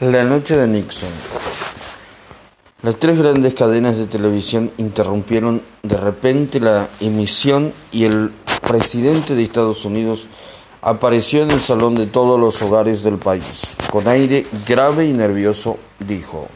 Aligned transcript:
La 0.00 0.24
noche 0.24 0.56
de 0.56 0.66
Nixon. 0.66 1.10
Las 2.80 2.96
tres 2.96 3.18
grandes 3.18 3.52
cadenas 3.52 3.98
de 3.98 4.06
televisión 4.06 4.70
interrumpieron 4.78 5.60
de 5.82 5.98
repente 5.98 6.58
la 6.58 6.88
emisión 7.00 7.74
y 7.92 8.04
el 8.04 8.32
presidente 8.66 9.34
de 9.34 9.42
Estados 9.42 9.84
Unidos 9.84 10.26
apareció 10.80 11.42
en 11.42 11.50
el 11.50 11.60
salón 11.60 11.96
de 11.96 12.06
todos 12.06 12.40
los 12.40 12.62
hogares 12.62 13.02
del 13.02 13.18
país. 13.18 13.60
Con 13.90 14.08
aire 14.08 14.46
grave 14.66 15.06
y 15.06 15.12
nervioso 15.12 15.76
dijo, 15.98 16.48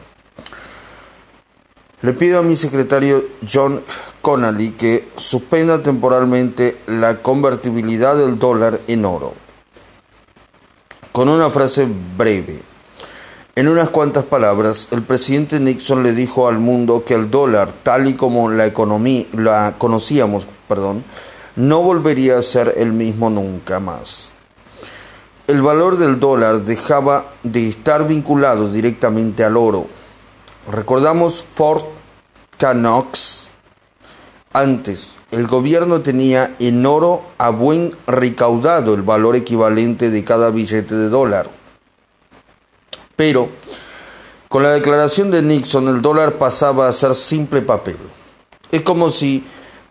le 2.01 2.13
pido 2.13 2.39
a 2.39 2.41
mi 2.41 2.55
secretario 2.55 3.25
John 3.47 3.83
Connolly 4.23 4.71
que 4.71 5.09
suspenda 5.17 5.83
temporalmente 5.83 6.79
la 6.87 7.21
convertibilidad 7.21 8.17
del 8.17 8.39
dólar 8.39 8.79
en 8.87 9.05
oro. 9.05 9.35
Con 11.11 11.29
una 11.29 11.51
frase 11.51 11.87
breve 12.17 12.74
en 13.55 13.69
unas 13.69 13.89
cuantas 13.89 14.25
palabras, 14.25 14.89
el 14.91 15.01
presidente 15.01 15.61
Nixon 15.61 16.03
le 16.03 16.11
dijo 16.11 16.49
al 16.49 16.59
mundo 16.59 17.05
que 17.05 17.13
el 17.13 17.31
dólar, 17.31 17.71
tal 17.71 18.07
y 18.09 18.13
como 18.13 18.49
la 18.49 18.65
economía 18.65 19.25
la 19.31 19.75
conocíamos, 19.77 20.45
perdón, 20.67 21.05
no 21.55 21.81
volvería 21.81 22.37
a 22.37 22.41
ser 22.41 22.73
el 22.75 22.91
mismo 22.91 23.29
nunca 23.29 23.79
más. 23.79 24.31
El 25.47 25.61
valor 25.61 25.97
del 25.97 26.19
dólar 26.19 26.65
dejaba 26.65 27.27
de 27.43 27.69
estar 27.69 28.05
vinculado 28.05 28.69
directamente 28.69 29.45
al 29.45 29.55
oro. 29.55 29.87
Recordamos 30.69 31.45
Fort 31.55 31.85
Knox. 32.57 33.45
Antes, 34.51 35.15
el 35.31 35.47
gobierno 35.47 36.01
tenía 36.01 36.55
en 36.59 36.85
oro 36.85 37.23
a 37.37 37.51
buen 37.51 37.95
recaudado 38.05 38.93
el 38.95 39.03
valor 39.03 39.37
equivalente 39.37 40.09
de 40.09 40.23
cada 40.25 40.49
billete 40.49 40.95
de 40.95 41.07
dólar. 41.07 41.54
Pero 43.15 43.49
con 44.49 44.63
la 44.63 44.73
declaración 44.73 45.31
de 45.31 45.41
Nixon 45.41 45.87
el 45.87 46.01
dólar 46.01 46.33
pasaba 46.33 46.87
a 46.87 46.93
ser 46.93 47.15
simple 47.15 47.61
papel. 47.61 47.97
Es 48.71 48.81
como 48.81 49.09
si 49.09 49.43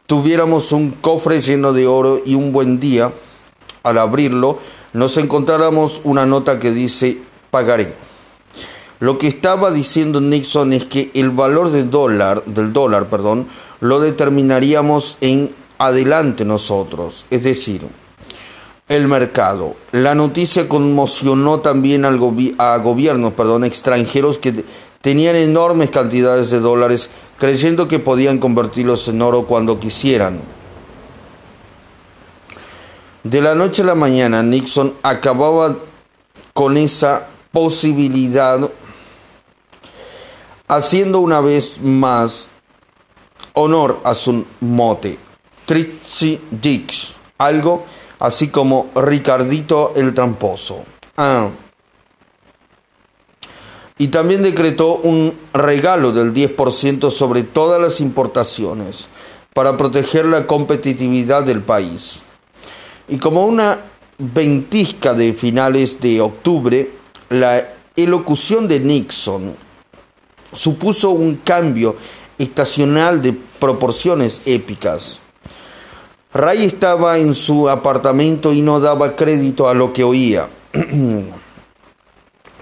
tuviéramos 0.07 0.73
un 0.73 0.91
cofre 0.93 1.41
lleno 1.41 1.73
de 1.73 1.87
oro 1.87 2.21
y 2.25 2.35
un 2.35 2.53
buen 2.53 2.81
día, 2.81 3.13
al 3.83 3.99
abrirlo, 3.99 4.59
nos 4.93 5.17
encontráramos 5.19 6.01
una 6.05 6.27
nota 6.27 6.59
que 6.59 6.71
dice 6.71 7.19
pagaré. 7.51 7.95
Lo 9.01 9.19
que 9.19 9.27
estaba 9.27 9.71
diciendo 9.71 10.21
Nixon 10.21 10.73
es 10.73 10.85
que 10.85 11.11
el 11.15 11.31
valor 11.31 11.71
del 11.71 11.91
dólar, 11.91 12.45
del 12.47 12.73
dólar, 12.73 13.07
perdón, 13.11 13.49
lo 13.81 14.01
determinaríamos 14.01 15.19
en 15.21 15.55
adelante 15.79 16.45
nosotros, 16.45 17.27
es 17.31 17.43
decir, 17.43 17.83
el 18.89 19.09
mercado. 19.09 19.77
La 19.93 20.15
noticia 20.15 20.69
conmocionó 20.69 21.61
también 21.61 22.05
a 22.05 22.77
gobiernos 22.79 23.35
perdón, 23.35 23.65
extranjeros 23.65 24.39
que 24.39 24.65
tenían 25.01 25.37
enormes 25.37 25.91
cantidades 25.91 26.51
de 26.51 26.61
dólares 26.61 27.11
creyendo 27.39 27.89
que 27.89 27.99
podían 27.99 28.39
convertirlos 28.39 29.09
en 29.09 29.23
oro 29.23 29.47
cuando 29.47 29.81
quisieran. 29.81 30.41
De 33.23 33.41
la 33.41 33.55
noche 33.55 33.83
a 33.83 33.87
la 33.87 33.95
mañana 33.95 34.43
Nixon 34.43 34.95
acababa 35.03 35.77
con 36.53 36.77
esa 36.77 37.27
posibilidad 37.53 38.71
haciendo 40.69 41.21
una 41.21 41.41
vez 41.41 41.81
más 41.81 42.49
honor 43.55 44.01
a 44.05 44.15
su 44.15 44.45
mote, 44.61 45.19
Trixie 45.65 46.41
Dix, 46.51 47.15
algo 47.39 47.85
así 48.25 48.49
como 48.49 48.91
Ricardito 48.95 49.93
el 49.97 50.15
Tramposo. 50.15 50.85
Ah. 51.19 51.51
Y 53.99 54.09
también 54.09 54.43
decretó 54.43 54.97
un 54.97 55.35
regalo 55.53 56.11
del 56.11 56.33
10% 56.33 57.11
sobre 57.11 57.43
todas 57.43 57.79
las 57.79 58.01
importaciones 58.01 59.09
para 59.53 59.77
proteger 59.77 60.25
la 60.25 60.47
competitividad 60.47 61.43
del 61.43 61.61
país. 61.61 62.21
Y 63.09 63.19
como 63.19 63.45
una 63.45 63.81
ventisca 64.17 65.13
de 65.13 65.35
finales 65.35 66.01
de 66.01 66.23
octubre, 66.23 66.91
la 67.29 67.75
elocución 67.95 68.67
de 68.69 68.81
Nixon 68.81 69.55
supuso 70.51 71.11
un 71.11 71.37
cambio 71.37 71.95
estacional 72.39 73.21
de 73.21 73.35
proporciones 73.61 74.41
épicas. 74.47 75.21
Ray 76.35 76.65
estaba 76.65 77.19
en 77.19 77.33
su 77.33 77.69
apartamento 77.69 78.53
y 78.53 78.61
no 78.61 78.81
daba 78.81 79.15
crédito 79.15 79.69
a 79.69 79.75
lo 79.75 79.93
que 79.93 80.03
oía. 80.03 80.49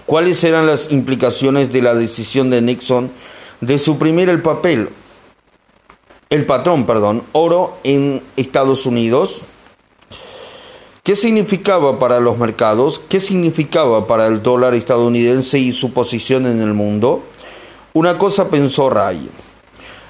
¿Cuáles 0.05 0.43
eran 0.43 0.67
las 0.67 0.91
implicaciones 0.91 1.71
de 1.71 1.81
la 1.81 1.95
decisión 1.95 2.51
de 2.51 2.61
Nixon 2.61 3.11
de 3.61 3.79
suprimir 3.79 4.29
el 4.29 4.43
papel, 4.43 4.89
el 6.29 6.45
patrón, 6.45 6.85
perdón, 6.85 7.23
oro 7.31 7.77
en 7.83 8.21
Estados 8.35 8.85
Unidos? 8.85 9.41
¿Qué 11.01 11.15
significaba 11.15 11.97
para 11.97 12.19
los 12.19 12.37
mercados? 12.37 13.01
¿Qué 13.09 13.19
significaba 13.19 14.05
para 14.05 14.27
el 14.27 14.43
dólar 14.43 14.75
estadounidense 14.75 15.57
y 15.57 15.71
su 15.71 15.93
posición 15.93 16.45
en 16.45 16.61
el 16.61 16.75
mundo? 16.75 17.23
Una 17.93 18.19
cosa 18.19 18.49
pensó 18.49 18.91
Ray. 18.91 19.31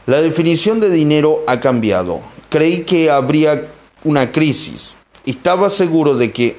La 0.05 0.21
definición 0.21 0.81
de 0.81 0.89
dinero 0.89 1.43
ha 1.47 1.61
cambiado 1.61 2.32
creí 2.53 2.83
que 2.83 3.09
habría 3.09 3.67
una 4.03 4.31
crisis. 4.31 4.93
Estaba 5.25 5.71
seguro 5.71 6.15
de 6.15 6.31
que 6.31 6.57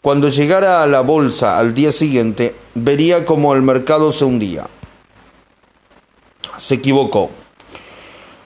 cuando 0.00 0.30
llegara 0.30 0.82
a 0.82 0.86
la 0.86 1.02
bolsa 1.02 1.58
al 1.58 1.74
día 1.74 1.92
siguiente, 1.92 2.54
vería 2.74 3.26
como 3.26 3.54
el 3.54 3.60
mercado 3.60 4.10
se 4.10 4.24
hundía. 4.24 4.66
Se 6.56 6.76
equivocó. 6.76 7.28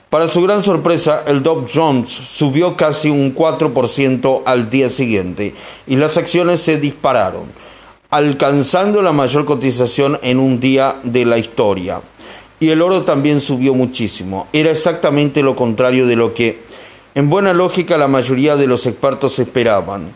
Para 0.09 0.27
su 0.27 0.41
gran 0.41 0.61
sorpresa, 0.61 1.23
el 1.25 1.41
Dow 1.41 1.65
Jones 1.73 2.09
subió 2.09 2.75
casi 2.75 3.09
un 3.09 3.33
4% 3.33 4.41
al 4.45 4.69
día 4.69 4.89
siguiente 4.89 5.55
y 5.87 5.95
las 5.95 6.17
acciones 6.17 6.59
se 6.59 6.79
dispararon, 6.79 7.45
alcanzando 8.09 9.01
la 9.01 9.13
mayor 9.13 9.45
cotización 9.45 10.19
en 10.21 10.37
un 10.37 10.59
día 10.59 10.97
de 11.03 11.23
la 11.23 11.37
historia. 11.37 12.01
Y 12.59 12.71
el 12.71 12.81
oro 12.81 13.03
también 13.03 13.39
subió 13.39 13.73
muchísimo. 13.73 14.47
Era 14.51 14.71
exactamente 14.71 15.43
lo 15.43 15.55
contrario 15.55 16.05
de 16.07 16.17
lo 16.17 16.33
que 16.33 16.72
en 17.15 17.29
buena 17.29 17.53
lógica 17.53 17.97
la 17.97 18.07
mayoría 18.07 18.55
de 18.55 18.67
los 18.67 18.85
expertos 18.85 19.39
esperaban. 19.39 20.13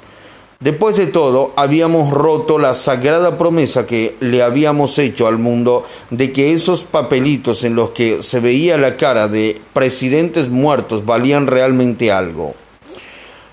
Después 0.59 0.97
de 0.97 1.05
todo, 1.05 1.53
habíamos 1.55 2.11
roto 2.11 2.57
la 2.57 2.73
sagrada 2.73 3.37
promesa 3.37 3.85
que 3.85 4.15
le 4.21 4.41
habíamos 4.41 4.97
hecho 4.97 5.27
al 5.27 5.37
mundo 5.37 5.85
de 6.09 6.31
que 6.31 6.51
esos 6.51 6.83
papelitos 6.83 7.63
en 7.63 7.75
los 7.75 7.91
que 7.91 8.23
se 8.23 8.39
veía 8.39 8.79
la 8.79 8.97
cara 8.97 9.27
de 9.27 9.61
presidentes 9.73 10.49
muertos 10.49 11.05
valían 11.05 11.45
realmente 11.45 12.11
algo. 12.11 12.55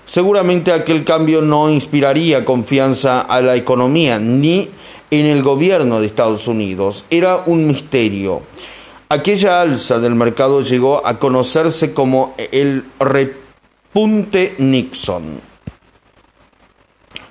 Seguramente 0.07 0.71
aquel 0.71 1.03
cambio 1.03 1.43
no 1.43 1.69
inspiraría 1.69 2.43
confianza 2.43 3.21
a 3.21 3.39
la 3.41 3.55
economía 3.55 4.17
ni 4.17 4.69
en 5.11 5.25
el 5.27 5.43
gobierno 5.43 5.99
de 5.99 6.07
Estados 6.07 6.47
Unidos. 6.47 7.05
Era 7.11 7.43
un 7.45 7.67
misterio. 7.67 8.41
Aquella 9.15 9.61
alza 9.61 9.99
del 9.99 10.13
mercado 10.13 10.61
llegó 10.61 11.07
a 11.07 11.19
conocerse 11.19 11.93
como 11.93 12.35
el 12.51 12.83
repunte 12.99 14.55
Nixon. 14.57 15.39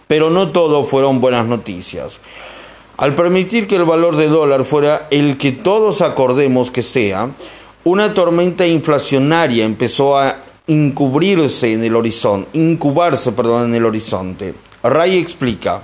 Pero 0.06 0.30
no 0.30 0.50
todo 0.50 0.86
fueron 0.86 1.20
buenas 1.20 1.44
noticias. 1.44 2.20
Al 2.96 3.14
permitir 3.14 3.66
que 3.66 3.76
el 3.76 3.84
valor 3.84 4.16
de 4.16 4.28
dólar 4.28 4.64
fuera 4.64 5.08
el 5.10 5.36
que 5.36 5.52
todos 5.52 6.00
acordemos 6.00 6.70
que 6.70 6.82
sea, 6.82 7.32
una 7.84 8.14
tormenta 8.14 8.66
inflacionaria 8.66 9.66
empezó 9.66 10.16
a 10.16 10.38
encubrirse 10.66 11.74
en 11.74 11.84
el 11.84 11.96
horizonte, 11.96 12.58
incubarse, 12.58 13.32
perdón, 13.32 13.66
en 13.66 13.74
el 13.74 13.84
horizonte. 13.84 14.54
Ray 14.82 15.18
explica, 15.18 15.82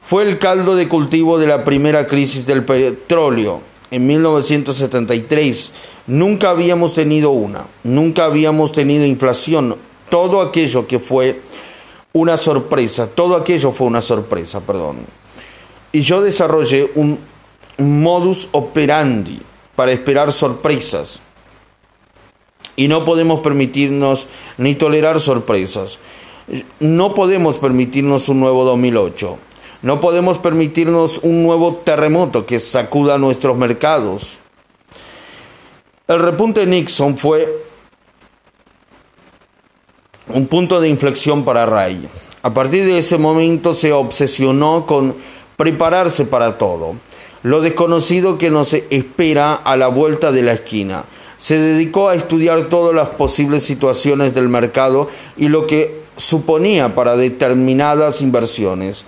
fue 0.00 0.22
el 0.22 0.38
caldo 0.38 0.74
de 0.74 0.88
cultivo 0.88 1.36
de 1.36 1.48
la 1.48 1.64
primera 1.64 2.06
crisis 2.06 2.46
del 2.46 2.64
petróleo 2.64 3.75
en 3.90 4.06
1973. 4.06 5.72
Nunca 6.06 6.50
habíamos 6.50 6.94
tenido 6.94 7.30
una, 7.30 7.66
nunca 7.84 8.24
habíamos 8.24 8.72
tenido 8.72 9.04
inflación. 9.04 9.76
Todo 10.10 10.40
aquello 10.40 10.86
que 10.86 10.98
fue 10.98 11.40
una 12.12 12.36
sorpresa, 12.36 13.08
todo 13.08 13.36
aquello 13.36 13.72
fue 13.72 13.86
una 13.86 14.00
sorpresa, 14.00 14.60
perdón. 14.60 14.98
Y 15.92 16.00
yo 16.00 16.22
desarrollé 16.22 16.90
un 16.94 17.18
modus 17.78 18.48
operandi 18.52 19.40
para 19.74 19.92
esperar 19.92 20.32
sorpresas. 20.32 21.20
Y 22.76 22.88
no 22.88 23.04
podemos 23.04 23.40
permitirnos 23.40 24.26
ni 24.58 24.74
tolerar 24.74 25.20
sorpresas. 25.20 25.98
No 26.80 27.14
podemos 27.14 27.56
permitirnos 27.56 28.28
un 28.28 28.40
nuevo 28.40 28.64
2008. 28.64 29.38
No 29.86 30.00
podemos 30.00 30.38
permitirnos 30.38 31.20
un 31.22 31.44
nuevo 31.44 31.76
terremoto 31.76 32.44
que 32.44 32.58
sacuda 32.58 33.18
nuestros 33.18 33.56
mercados. 33.56 34.38
El 36.08 36.18
repunte 36.18 36.58
de 36.58 36.66
Nixon 36.66 37.16
fue 37.16 37.62
un 40.26 40.48
punto 40.48 40.80
de 40.80 40.88
inflexión 40.88 41.44
para 41.44 41.66
Ray. 41.66 42.08
A 42.42 42.52
partir 42.52 42.84
de 42.84 42.98
ese 42.98 43.16
momento 43.16 43.76
se 43.76 43.92
obsesionó 43.92 44.86
con 44.86 45.14
prepararse 45.56 46.24
para 46.24 46.58
todo. 46.58 46.96
lo 47.44 47.60
desconocido 47.60 48.38
que 48.38 48.50
nos 48.50 48.74
espera 48.74 49.54
a 49.54 49.76
la 49.76 49.86
vuelta 49.86 50.32
de 50.32 50.42
la 50.42 50.54
esquina. 50.54 51.04
Se 51.38 51.60
dedicó 51.60 52.08
a 52.08 52.16
estudiar 52.16 52.62
todas 52.62 52.92
las 52.92 53.10
posibles 53.10 53.62
situaciones 53.62 54.34
del 54.34 54.48
mercado 54.48 55.08
y 55.36 55.46
lo 55.46 55.68
que 55.68 56.06
suponía 56.16 56.96
para 56.96 57.14
determinadas 57.14 58.20
inversiones. 58.20 59.04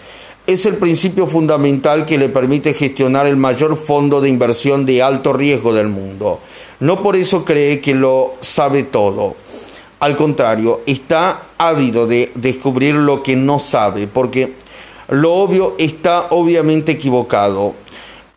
Es 0.49 0.65
el 0.65 0.77
principio 0.77 1.27
fundamental 1.27 2.07
que 2.07 2.17
le 2.17 2.31
permite 2.31 2.73
gestionar 2.73 3.27
el 3.27 3.37
mayor 3.37 3.77
fondo 3.77 4.23
de 4.23 4.31
inversión 4.31 4.87
de 4.87 5.03
alto 5.03 5.35
riesgo 5.35 5.75
del 5.75 5.89
mundo. 5.89 6.41
No 6.81 7.03
por 7.03 7.17
eso 7.17 7.45
cree 7.45 7.83
que 7.83 7.95
lo 7.95 8.33
sabe 8.41 8.85
todo. 8.85 9.37
Al 10.01 10.17
contrario, 10.17 10.81
está 10.87 11.49
ávido 11.59 12.07
de 12.07 12.33
descubrir 12.35 12.95
lo 12.95 13.23
que 13.23 13.37
no 13.37 13.59
sabe, 13.59 14.07
porque 14.07 14.55
lo 15.09 15.35
obvio 15.35 15.75
está 15.77 16.29
obviamente 16.31 16.93
equivocado. 16.93 17.75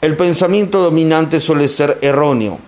El 0.01 0.17
pensamiento 0.17 0.83
dominante 0.83 1.39
suele 1.39 1.69
ser 1.69 1.97
erróneo. 2.01 2.59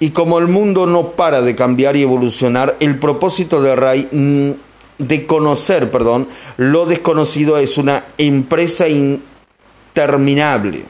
Y 0.00 0.10
como 0.10 0.40
el 0.40 0.48
mundo 0.48 0.86
no 0.86 1.12
para 1.12 1.40
de 1.40 1.54
cambiar 1.54 1.94
y 1.94 2.02
evolucionar, 2.02 2.76
el 2.80 2.98
propósito 2.98 3.62
de 3.62 3.76
Ray 3.76 4.08
de 4.98 5.26
conocer, 5.26 5.90
perdón, 5.90 6.28
lo 6.56 6.86
desconocido 6.86 7.58
es 7.58 7.78
una 7.78 8.04
empresa 8.18 8.86
interminable. 8.88 10.84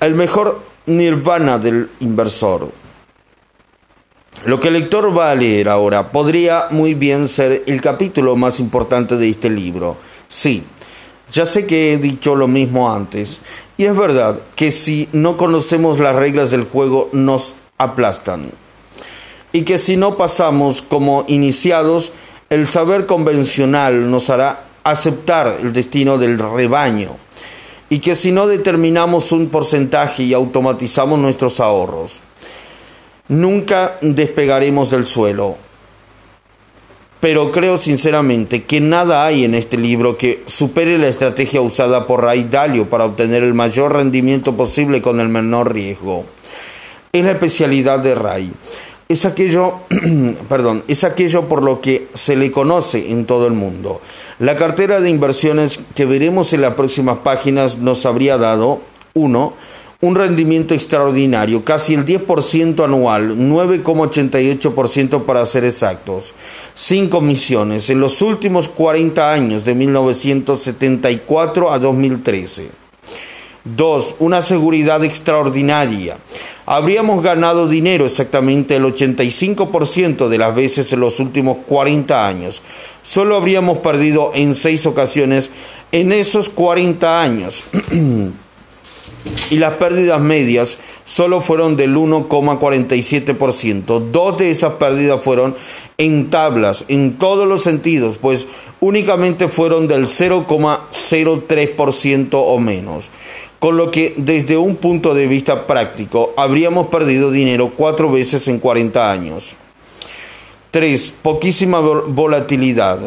El 0.00 0.14
mejor 0.14 0.62
nirvana 0.86 1.58
del 1.58 1.90
inversor. 2.00 2.70
Lo 4.46 4.60
que 4.60 4.68
el 4.68 4.74
lector 4.74 5.16
va 5.16 5.30
a 5.30 5.34
leer 5.34 5.68
ahora 5.68 6.10
podría 6.10 6.66
muy 6.70 6.94
bien 6.94 7.28
ser 7.28 7.62
el 7.66 7.80
capítulo 7.80 8.36
más 8.36 8.60
importante 8.60 9.16
de 9.16 9.28
este 9.28 9.48
libro. 9.48 9.96
Sí, 10.28 10.64
ya 11.32 11.46
sé 11.46 11.66
que 11.66 11.94
he 11.94 11.98
dicho 11.98 12.34
lo 12.34 12.46
mismo 12.46 12.92
antes, 12.92 13.40
y 13.76 13.86
es 13.86 13.96
verdad 13.96 14.38
que 14.54 14.70
si 14.70 15.08
no 15.12 15.36
conocemos 15.36 15.98
las 15.98 16.14
reglas 16.14 16.50
del 16.50 16.64
juego 16.64 17.08
nos 17.12 17.54
aplastan. 17.78 18.50
Y 19.52 19.62
que 19.62 19.78
si 19.78 19.96
no 19.96 20.16
pasamos 20.16 20.82
como 20.82 21.24
iniciados, 21.28 22.12
el 22.54 22.68
saber 22.68 23.06
convencional 23.06 24.10
nos 24.10 24.30
hará 24.30 24.64
aceptar 24.84 25.58
el 25.60 25.72
destino 25.72 26.18
del 26.18 26.38
rebaño. 26.38 27.16
Y 27.88 27.98
que 27.98 28.16
si 28.16 28.32
no 28.32 28.46
determinamos 28.46 29.32
un 29.32 29.48
porcentaje 29.48 30.22
y 30.22 30.34
automatizamos 30.34 31.18
nuestros 31.18 31.60
ahorros, 31.60 32.20
nunca 33.28 33.98
despegaremos 34.00 34.90
del 34.90 35.06
suelo 35.06 35.58
pero 37.24 37.50
creo 37.50 37.78
sinceramente 37.78 38.64
que 38.64 38.82
nada 38.82 39.24
hay 39.24 39.46
en 39.46 39.54
este 39.54 39.78
libro 39.78 40.18
que 40.18 40.42
supere 40.44 40.98
la 40.98 41.08
estrategia 41.08 41.62
usada 41.62 42.06
por 42.06 42.22
Ray 42.22 42.48
Dalio 42.50 42.90
para 42.90 43.06
obtener 43.06 43.42
el 43.42 43.54
mayor 43.54 43.94
rendimiento 43.94 44.58
posible 44.58 45.00
con 45.00 45.20
el 45.20 45.30
menor 45.30 45.72
riesgo. 45.72 46.26
Es 47.14 47.24
la 47.24 47.30
especialidad 47.30 48.00
de 48.00 48.14
Ray. 48.14 48.52
Es 49.14 49.24
aquello, 49.26 49.74
perdón, 50.48 50.82
es 50.88 51.04
aquello 51.04 51.46
por 51.48 51.62
lo 51.62 51.80
que 51.80 52.08
se 52.14 52.34
le 52.34 52.50
conoce 52.50 53.12
en 53.12 53.26
todo 53.26 53.46
el 53.46 53.52
mundo. 53.52 54.00
La 54.40 54.56
cartera 54.56 55.00
de 55.00 55.08
inversiones 55.08 55.78
que 55.94 56.04
veremos 56.04 56.52
en 56.52 56.62
las 56.62 56.74
próximas 56.74 57.18
páginas 57.18 57.78
nos 57.78 58.06
habría 58.06 58.38
dado, 58.38 58.80
uno, 59.12 59.52
un 60.00 60.16
rendimiento 60.16 60.74
extraordinario, 60.74 61.64
casi 61.64 61.94
el 61.94 62.04
10% 62.04 62.84
anual, 62.84 63.38
9,88% 63.38 65.24
para 65.24 65.46
ser 65.46 65.62
exactos, 65.62 66.34
sin 66.74 67.08
comisiones, 67.08 67.90
en 67.90 68.00
los 68.00 68.20
últimos 68.20 68.68
40 68.68 69.32
años, 69.32 69.64
de 69.64 69.76
1974 69.76 71.70
a 71.70 71.78
2013. 71.78 72.83
2. 73.64 74.16
Una 74.18 74.42
seguridad 74.42 75.04
extraordinaria. 75.04 76.18
Habríamos 76.66 77.22
ganado 77.22 77.68
dinero 77.68 78.06
exactamente 78.06 78.76
el 78.76 78.84
85% 78.84 80.28
de 80.28 80.38
las 80.38 80.54
veces 80.54 80.92
en 80.92 81.00
los 81.00 81.20
últimos 81.20 81.58
40 81.66 82.26
años. 82.26 82.62
Solo 83.02 83.36
habríamos 83.36 83.78
perdido 83.78 84.32
en 84.34 84.54
6 84.54 84.86
ocasiones 84.86 85.50
en 85.92 86.12
esos 86.12 86.48
40 86.48 87.22
años. 87.22 87.64
y 89.50 89.58
las 89.58 89.74
pérdidas 89.74 90.20
medias 90.20 90.78
solo 91.04 91.40
fueron 91.40 91.76
del 91.76 91.94
1,47%. 91.96 94.10
Dos 94.10 94.38
de 94.38 94.50
esas 94.50 94.72
pérdidas 94.74 95.22
fueron 95.22 95.54
en 95.96 96.28
tablas, 96.30 96.84
en 96.88 97.18
todos 97.18 97.46
los 97.46 97.62
sentidos, 97.62 98.18
pues 98.20 98.48
únicamente 98.80 99.48
fueron 99.48 99.86
del 99.86 100.06
0,03% 100.06 102.30
o 102.32 102.58
menos. 102.58 103.10
Con 103.58 103.76
lo 103.76 103.90
que 103.90 104.14
desde 104.16 104.56
un 104.56 104.76
punto 104.76 105.14
de 105.14 105.26
vista 105.26 105.66
práctico 105.66 106.34
habríamos 106.36 106.88
perdido 106.88 107.30
dinero 107.30 107.72
cuatro 107.76 108.10
veces 108.10 108.46
en 108.48 108.58
40 108.58 109.10
años. 109.10 109.56
3. 110.70 111.14
Poquísima 111.22 111.80
volatilidad. 111.80 113.00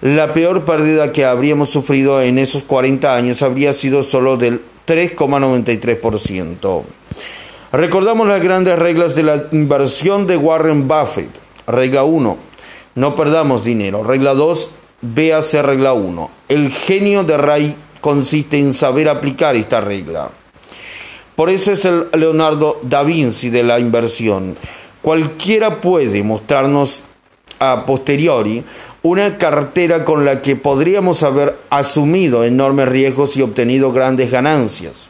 La 0.00 0.34
peor 0.34 0.64
pérdida 0.64 1.12
que 1.12 1.24
habríamos 1.24 1.70
sufrido 1.70 2.20
en 2.20 2.38
esos 2.38 2.64
40 2.64 3.14
años 3.14 3.40
habría 3.42 3.72
sido 3.72 4.02
solo 4.02 4.36
del 4.36 4.60
3,93%. 4.88 6.82
Recordamos 7.70 8.26
las 8.26 8.42
grandes 8.42 8.76
reglas 8.78 9.14
de 9.14 9.22
la 9.22 9.44
inversión 9.52 10.26
de 10.26 10.36
Warren 10.36 10.88
Buffett. 10.88 11.30
Regla 11.66 12.02
1, 12.02 12.36
no 12.96 13.14
perdamos 13.14 13.64
dinero. 13.64 14.02
Regla 14.02 14.34
2, 14.34 14.70
véase 15.02 15.62
regla 15.62 15.92
1. 15.92 16.30
El 16.48 16.70
genio 16.70 17.22
de 17.22 17.36
Ray 17.36 17.76
consiste 18.02 18.58
en 18.58 18.74
saber 18.74 19.08
aplicar 19.08 19.56
esta 19.56 19.80
regla. 19.80 20.30
Por 21.34 21.48
eso 21.48 21.72
es 21.72 21.86
el 21.86 22.08
Leonardo 22.12 22.78
da 22.82 23.02
Vinci 23.04 23.48
de 23.48 23.62
la 23.62 23.78
inversión. 23.78 24.56
Cualquiera 25.00 25.80
puede 25.80 26.22
mostrarnos 26.22 27.00
a 27.58 27.86
posteriori 27.86 28.62
una 29.02 29.38
cartera 29.38 30.04
con 30.04 30.24
la 30.24 30.42
que 30.42 30.56
podríamos 30.56 31.22
haber 31.22 31.56
asumido 31.70 32.44
enormes 32.44 32.88
riesgos 32.88 33.36
y 33.36 33.42
obtenido 33.42 33.92
grandes 33.92 34.30
ganancias. 34.30 35.08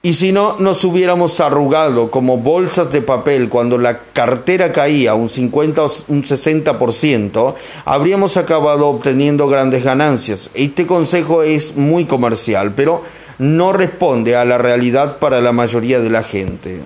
Y 0.00 0.14
si 0.14 0.30
no 0.30 0.56
nos 0.60 0.84
hubiéramos 0.84 1.40
arrugado 1.40 2.10
como 2.10 2.38
bolsas 2.38 2.92
de 2.92 3.02
papel 3.02 3.48
cuando 3.48 3.78
la 3.78 3.98
cartera 4.12 4.72
caía 4.72 5.14
un 5.14 5.28
50 5.28 5.84
o 5.84 5.90
un 6.06 6.22
60%, 6.22 7.54
habríamos 7.84 8.36
acabado 8.36 8.86
obteniendo 8.86 9.48
grandes 9.48 9.82
ganancias. 9.82 10.50
Este 10.54 10.86
consejo 10.86 11.42
es 11.42 11.74
muy 11.74 12.04
comercial, 12.04 12.74
pero 12.76 13.02
no 13.38 13.72
responde 13.72 14.36
a 14.36 14.44
la 14.44 14.56
realidad 14.56 15.18
para 15.18 15.40
la 15.40 15.52
mayoría 15.52 15.98
de 15.98 16.10
la 16.10 16.22
gente. 16.22 16.80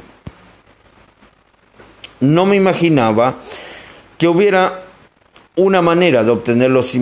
No 2.21 2.47
me 2.47 2.57
imaginaba 2.57 3.37
que 4.17 4.27
hubiera 4.27 4.85
una 5.57 5.83
manera 5.83 6.25
de 6.25 6.31
obtener 6.31 6.71
los, 6.71 6.97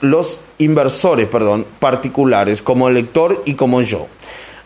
los 0.00 0.40
inversores 0.56 1.26
perdón, 1.26 1.66
particulares 1.78 2.62
como 2.62 2.88
el 2.88 2.94
lector 2.94 3.42
y 3.44 3.54
como 3.54 3.82
yo. 3.82 4.06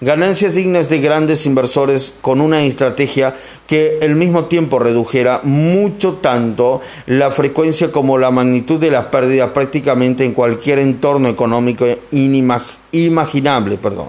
Ganancias 0.04 0.54
dignas 0.54 0.90
de 0.90 1.00
grandes 1.00 1.46
inversores 1.46 2.12
con 2.20 2.42
una 2.42 2.62
estrategia 2.62 3.34
que 3.66 3.99
al 4.02 4.16
mismo 4.16 4.44
tiempo 4.44 4.78
redujera 4.78 5.40
mucho 5.44 6.18
tanto 6.20 6.82
la 7.06 7.30
frecuencia 7.30 7.90
como 7.90 8.18
la 8.18 8.30
magnitud 8.30 8.78
de 8.78 8.90
las 8.90 9.06
pérdidas 9.06 9.52
prácticamente 9.52 10.26
en 10.26 10.32
cualquier 10.32 10.78
entorno 10.78 11.28
económico 11.28 11.87
inimaginable. 12.11 13.78
Perdón. 13.78 14.08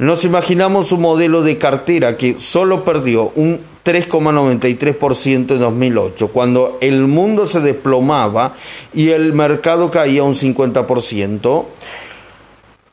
Nos 0.00 0.24
imaginamos 0.24 0.90
un 0.90 1.02
modelo 1.02 1.42
de 1.42 1.56
cartera 1.56 2.16
que 2.16 2.40
solo 2.40 2.82
perdió 2.84 3.30
un 3.36 3.60
3,93% 3.84 5.52
en 5.52 5.60
2008, 5.60 6.28
cuando 6.32 6.78
el 6.80 7.06
mundo 7.06 7.46
se 7.46 7.60
desplomaba 7.60 8.54
y 8.92 9.10
el 9.10 9.34
mercado 9.34 9.88
caía 9.88 10.24
un 10.24 10.34
50%. 10.34 11.64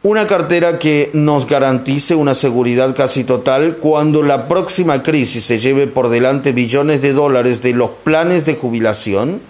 Una 0.07 0.25
cartera 0.25 0.79
que 0.79 1.09
nos 1.11 1.47
garantice 1.47 2.15
una 2.15 2.33
seguridad 2.33 2.95
casi 2.95 3.25
total 3.25 3.75
cuando 3.75 4.23
la 4.23 4.47
próxima 4.47 5.03
crisis 5.03 5.43
se 5.43 5.59
lleve 5.59 5.85
por 5.85 6.07
delante 6.07 6.53
billones 6.53 7.01
de 7.01 7.11
dólares 7.11 7.61
de 7.61 7.73
los 7.73 7.89
planes 8.05 8.45
de 8.45 8.55
jubilación. 8.55 9.41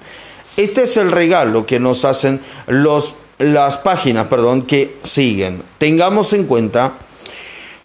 Este 0.57 0.81
es 0.85 0.97
el 0.97 1.11
regalo 1.11 1.67
que 1.67 1.79
nos 1.79 2.05
hacen 2.05 2.41
los, 2.65 3.13
las 3.37 3.77
páginas 3.77 4.29
perdón, 4.29 4.63
que 4.63 4.95
siguen. 5.03 5.61
Tengamos 5.77 6.33
en 6.33 6.45
cuenta 6.45 6.93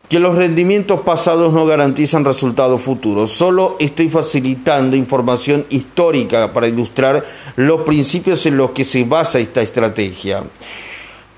que 0.08 0.18
los 0.18 0.38
rendimientos 0.38 1.00
pasados 1.00 1.52
no 1.52 1.66
garantizan 1.66 2.24
resultados 2.24 2.80
futuros. 2.80 3.32
Solo 3.32 3.76
estoy 3.80 4.08
facilitando 4.08 4.96
información 4.96 5.66
histórica 5.68 6.54
para 6.54 6.68
ilustrar 6.68 7.22
los 7.56 7.82
principios 7.82 8.46
en 8.46 8.56
los 8.56 8.70
que 8.70 8.86
se 8.86 9.04
basa 9.04 9.40
esta 9.40 9.60
estrategia. 9.60 10.44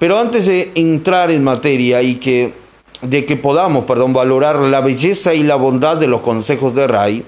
Pero 0.04 0.18
antes 0.18 0.44
de 0.44 0.70
entrar 0.74 1.30
en 1.30 1.42
materia 1.42 2.02
y 2.02 2.16
que 2.16 2.52
de 3.00 3.24
que 3.24 3.38
podamos, 3.38 3.86
perdón, 3.86 4.12
valorar 4.12 4.58
la 4.60 4.82
belleza 4.82 5.32
y 5.32 5.42
la 5.42 5.56
bondad 5.56 5.96
de 5.96 6.06
los 6.06 6.20
consejos 6.20 6.74
de 6.74 6.86
Ray, 6.86 7.24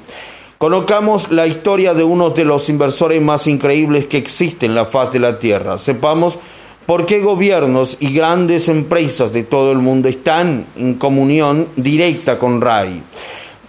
conozcamos 0.58 1.30
la 1.30 1.46
historia 1.46 1.94
de 1.94 2.04
uno 2.04 2.28
de 2.28 2.44
los 2.44 2.68
inversores 2.68 3.22
más 3.22 3.46
increíbles 3.46 4.06
que 4.06 4.18
existen 4.18 4.72
en 4.72 4.74
la 4.74 4.84
faz 4.84 5.10
de 5.10 5.20
la 5.20 5.38
Tierra. 5.38 5.78
Sepamos 5.78 6.38
¿Por 6.84 7.06
qué 7.06 7.22
gobiernos 7.22 7.96
y 7.98 8.12
grandes 8.12 8.68
empresas 8.68 9.32
de 9.32 9.42
todo 9.42 9.72
el 9.72 9.78
mundo 9.78 10.10
están 10.10 10.66
en 10.76 10.96
comunión 10.96 11.68
directa 11.76 12.38
con 12.38 12.60
RAI? 12.60 13.02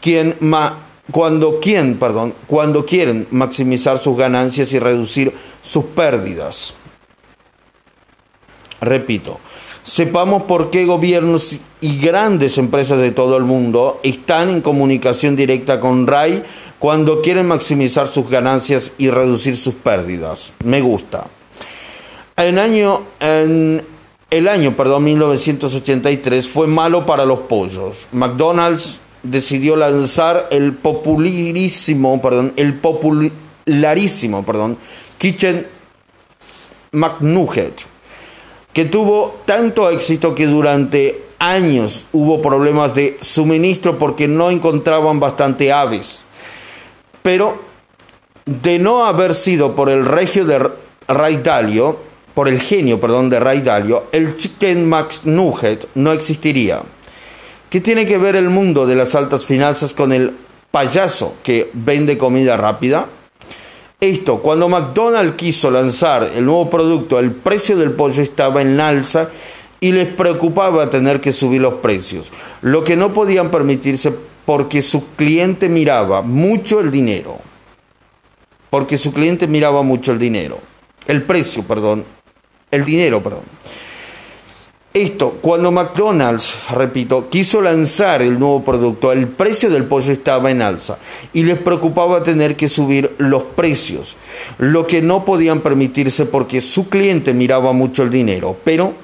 Quien 0.01 0.35
cuando, 1.11 1.61
perdón, 1.97 2.33
cuando 2.45 2.85
quieren 2.85 3.25
maximizar 3.31 3.99
sus 3.99 4.17
ganancias 4.17 4.73
y 4.73 4.79
reducir 4.79 5.33
sus 5.61 5.85
pérdidas. 5.85 6.75
Repito, 8.81 9.39
sepamos 9.83 10.43
por 10.43 10.69
qué 10.69 10.85
gobiernos 10.85 11.55
y 11.81 11.99
grandes 11.99 12.57
empresas 12.57 12.99
de 12.99 13.11
todo 13.11 13.37
el 13.37 13.43
mundo 13.43 13.99
están 14.03 14.49
en 14.49 14.61
comunicación 14.61 15.35
directa 15.35 15.79
con 15.79 16.07
RAI 16.07 16.43
cuando 16.79 17.21
quieren 17.21 17.47
maximizar 17.47 18.07
sus 18.07 18.29
ganancias 18.29 18.91
y 18.97 19.09
reducir 19.09 19.57
sus 19.57 19.75
pérdidas. 19.75 20.53
Me 20.63 20.81
gusta. 20.81 21.27
Año, 22.35 23.03
el 23.19 24.47
año 24.47 24.75
perdón, 24.75 25.05
1983 25.05 26.47
fue 26.47 26.67
malo 26.67 27.05
para 27.05 27.25
los 27.25 27.39
pollos. 27.41 28.07
McDonald's 28.11 28.99
decidió 29.23 29.75
lanzar 29.75 30.47
el 30.51 30.73
popularísimo, 30.73 32.21
perdón, 32.21 32.53
el 32.55 32.75
popularísimo, 32.75 34.45
perdón, 34.45 34.77
Kitchen 35.17 35.65
McNugget, 36.91 37.73
que 38.77 38.85
tuvo 38.85 39.39
tanto 39.47 39.89
éxito 39.89 40.35
que 40.35 40.45
durante 40.45 41.23
años 41.39 42.05
hubo 42.11 42.43
problemas 42.43 42.93
de 42.93 43.17
suministro 43.21 43.97
porque 43.97 44.27
no 44.27 44.51
encontraban 44.51 45.19
bastante 45.19 45.73
aves. 45.73 46.19
Pero 47.23 47.59
de 48.45 48.77
no 48.77 49.07
haber 49.07 49.33
sido 49.33 49.73
por 49.73 49.89
el 49.89 50.05
regio 50.05 50.45
de 50.45 50.69
Ray 51.07 51.37
Dalio, 51.37 51.97
por 52.35 52.47
el 52.47 52.61
genio, 52.61 53.01
perdón, 53.01 53.31
de 53.31 53.39
Ray 53.39 53.61
Dalio, 53.61 54.03
el 54.11 54.37
Chicken 54.37 54.87
McNugget 54.87 55.87
no 55.95 56.11
existiría. 56.11 56.83
¿Qué 57.71 57.81
tiene 57.81 58.05
que 58.05 58.19
ver 58.19 58.35
el 58.35 58.51
mundo 58.51 58.85
de 58.85 58.93
las 58.93 59.15
altas 59.15 59.47
finanzas 59.47 59.95
con 59.95 60.13
el 60.13 60.37
payaso 60.69 61.33
que 61.41 61.71
vende 61.73 62.19
comida 62.19 62.57
rápida? 62.57 63.07
Esto, 64.07 64.39
cuando 64.39 64.69
McDonald's 64.69 65.35
quiso 65.35 65.69
lanzar 65.69 66.31
el 66.33 66.45
nuevo 66.45 66.69
producto, 66.69 67.19
el 67.19 67.31
precio 67.31 67.75
del 67.75 67.91
pollo 67.91 68.21
estaba 68.21 68.61
en 68.61 68.79
alza 68.79 69.29
y 69.81 69.91
les 69.91 70.05
preocupaba 70.05 70.89
tener 70.89 71.19
que 71.19 71.33
subir 71.33 71.59
los 71.59 71.75
precios, 71.75 72.31
lo 72.61 72.85
que 72.85 72.95
no 72.95 73.11
podían 73.11 73.51
permitirse 73.51 74.13
porque 74.45 74.81
su 74.81 75.07
cliente 75.15 75.67
miraba 75.67 76.21
mucho 76.21 76.79
el 76.79 76.89
dinero. 76.89 77.37
Porque 78.69 78.97
su 78.97 79.11
cliente 79.11 79.45
miraba 79.45 79.81
mucho 79.81 80.13
el 80.13 80.19
dinero. 80.19 80.57
El 81.05 81.23
precio, 81.23 81.63
perdón, 81.63 82.05
el 82.71 82.85
dinero, 82.85 83.21
perdón. 83.21 83.43
Esto, 84.97 85.37
cuando 85.41 85.71
McDonald's, 85.71 86.55
repito, 86.71 87.29
quiso 87.29 87.61
lanzar 87.61 88.23
el 88.23 88.39
nuevo 88.39 88.63
producto, 88.63 89.11
el 89.11 89.27
precio 89.27 89.69
del 89.69 89.83
pollo 89.83 90.11
estaba 90.11 90.49
en 90.49 90.63
alza 90.63 90.97
y 91.33 91.43
les 91.43 91.59
preocupaba 91.59 92.23
tener 92.23 92.55
que 92.55 92.67
subir 92.67 93.13
los 93.19 93.43
precios, 93.43 94.17
lo 94.57 94.87
que 94.87 95.03
no 95.03 95.23
podían 95.23 95.61
permitirse 95.61 96.25
porque 96.25 96.61
su 96.61 96.89
cliente 96.89 97.35
miraba 97.35 97.73
mucho 97.73 98.01
el 98.01 98.09
dinero, 98.09 98.57
pero 98.63 98.95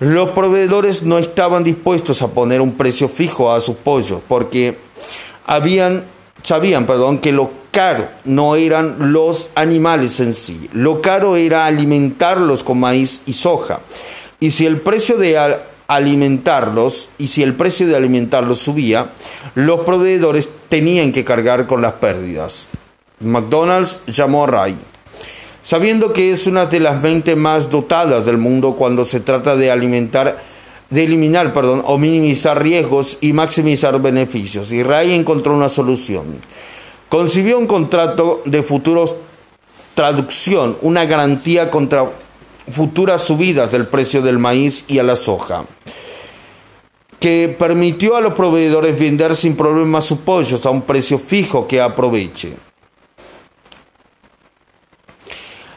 los 0.00 0.30
proveedores 0.30 1.04
no 1.04 1.18
estaban 1.18 1.62
dispuestos 1.62 2.22
a 2.22 2.32
poner 2.32 2.60
un 2.60 2.72
precio 2.72 3.08
fijo 3.08 3.52
a 3.52 3.60
sus 3.60 3.76
pollos 3.76 4.20
porque 4.26 4.78
habían, 5.46 6.06
sabían 6.42 6.86
perdón, 6.86 7.18
que 7.18 7.32
lo 7.32 7.50
caro 7.70 8.08
no 8.24 8.56
eran 8.56 9.12
los 9.12 9.50
animales 9.54 10.20
en 10.20 10.34
sí, 10.34 10.68
lo 10.72 11.00
caro 11.00 11.36
era 11.36 11.66
alimentarlos 11.66 12.62
con 12.62 12.80
maíz 12.80 13.22
y 13.26 13.32
soja. 13.32 13.80
Y 14.40 14.50
si 14.50 14.66
el 14.66 14.80
precio 14.80 15.16
de 15.18 15.38
alimentarlos 15.86 17.08
y 17.18 17.28
si 17.28 17.42
el 17.42 17.54
precio 17.54 17.86
de 17.86 17.96
alimentarlos 17.96 18.58
subía, 18.58 19.12
los 19.54 19.80
proveedores 19.80 20.48
tenían 20.68 21.12
que 21.12 21.24
cargar 21.24 21.66
con 21.66 21.82
las 21.82 21.92
pérdidas. 21.92 22.68
McDonald's 23.20 24.02
llamó 24.06 24.44
a 24.44 24.46
Ray, 24.48 24.76
sabiendo 25.62 26.12
que 26.12 26.32
es 26.32 26.46
una 26.46 26.66
de 26.66 26.80
las 26.80 27.00
20 27.00 27.36
más 27.36 27.70
dotadas 27.70 28.26
del 28.26 28.38
mundo 28.38 28.74
cuando 28.74 29.04
se 29.04 29.20
trata 29.20 29.54
de 29.54 29.70
alimentar 29.70 30.42
de 30.92 31.04
eliminar, 31.04 31.52
perdón, 31.52 31.82
o 31.84 31.98
minimizar 31.98 32.62
riesgos 32.62 33.18
y 33.20 33.32
maximizar 33.32 34.00
beneficios. 34.00 34.70
Y 34.70 34.80
encontró 34.80 35.54
una 35.54 35.68
solución 35.68 36.40
concibió 37.12 37.58
un 37.58 37.66
contrato 37.66 38.40
de 38.46 38.62
futuros 38.62 39.16
traducción, 39.94 40.78
una 40.80 41.04
garantía 41.04 41.70
contra 41.70 42.10
futuras 42.70 43.22
subidas 43.22 43.70
del 43.70 43.86
precio 43.86 44.22
del 44.22 44.38
maíz 44.38 44.84
y 44.88 44.98
a 44.98 45.02
la 45.02 45.16
soja, 45.16 45.66
que 47.20 47.54
permitió 47.58 48.16
a 48.16 48.22
los 48.22 48.32
proveedores 48.32 48.98
vender 48.98 49.36
sin 49.36 49.56
problemas 49.56 50.06
sus 50.06 50.20
pollos 50.20 50.64
a 50.64 50.70
un 50.70 50.80
precio 50.80 51.18
fijo 51.18 51.68
que 51.68 51.82
aproveche. 51.82 52.54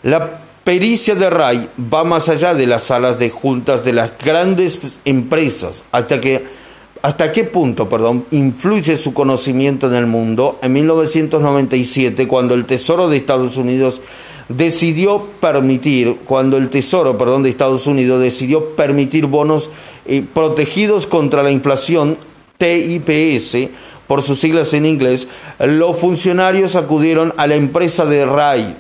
La 0.04 0.40
pericia 0.66 1.16
de 1.16 1.30
RAI 1.30 1.70
va 1.94 2.04
más 2.04 2.28
allá 2.28 2.54
de 2.54 2.68
las 2.68 2.84
salas 2.84 3.18
de 3.18 3.30
juntas 3.30 3.86
de 3.86 3.94
las 3.94 4.12
grandes 4.18 4.80
empresas, 5.06 5.86
hasta 5.94 6.20
que 6.20 6.66
¿Hasta 7.06 7.32
qué 7.32 7.44
punto, 7.44 7.88
perdón, 7.88 8.26
influye 8.32 8.98
su 8.98 9.14
conocimiento 9.14 9.86
en 9.86 9.94
el 9.94 10.08
mundo? 10.08 10.58
En 10.64 10.74
1997, 10.74 12.28
cuando 12.28 12.56
el 12.56 12.66
Tesoro 12.66 13.08
de 13.08 13.18
Estados 13.18 13.58
Unidos 13.58 14.02
decidió 14.50 15.24
permitir, 15.40 16.18
cuando 16.26 16.58
el 16.58 16.72
Tesoro, 16.72 17.16
perdón, 17.16 17.44
de 17.44 17.52
Estados 17.52 17.86
Unidos 17.86 18.22
decidió 18.22 18.76
permitir 18.76 19.28
bonos 19.28 19.70
eh, 20.08 20.26
protegidos 20.34 21.06
contra 21.06 21.44
la 21.44 21.52
inflación, 21.52 22.18
TIPS, 22.58 23.70
por 24.08 24.24
sus 24.24 24.40
siglas 24.40 24.74
en 24.74 24.88
inglés, 24.88 25.28
los 25.60 25.98
funcionarios 25.98 26.76
acudieron 26.76 27.36
a 27.38 27.46
la 27.46 27.54
empresa 27.54 28.06
de 28.06 28.26
Ray, 28.26 28.76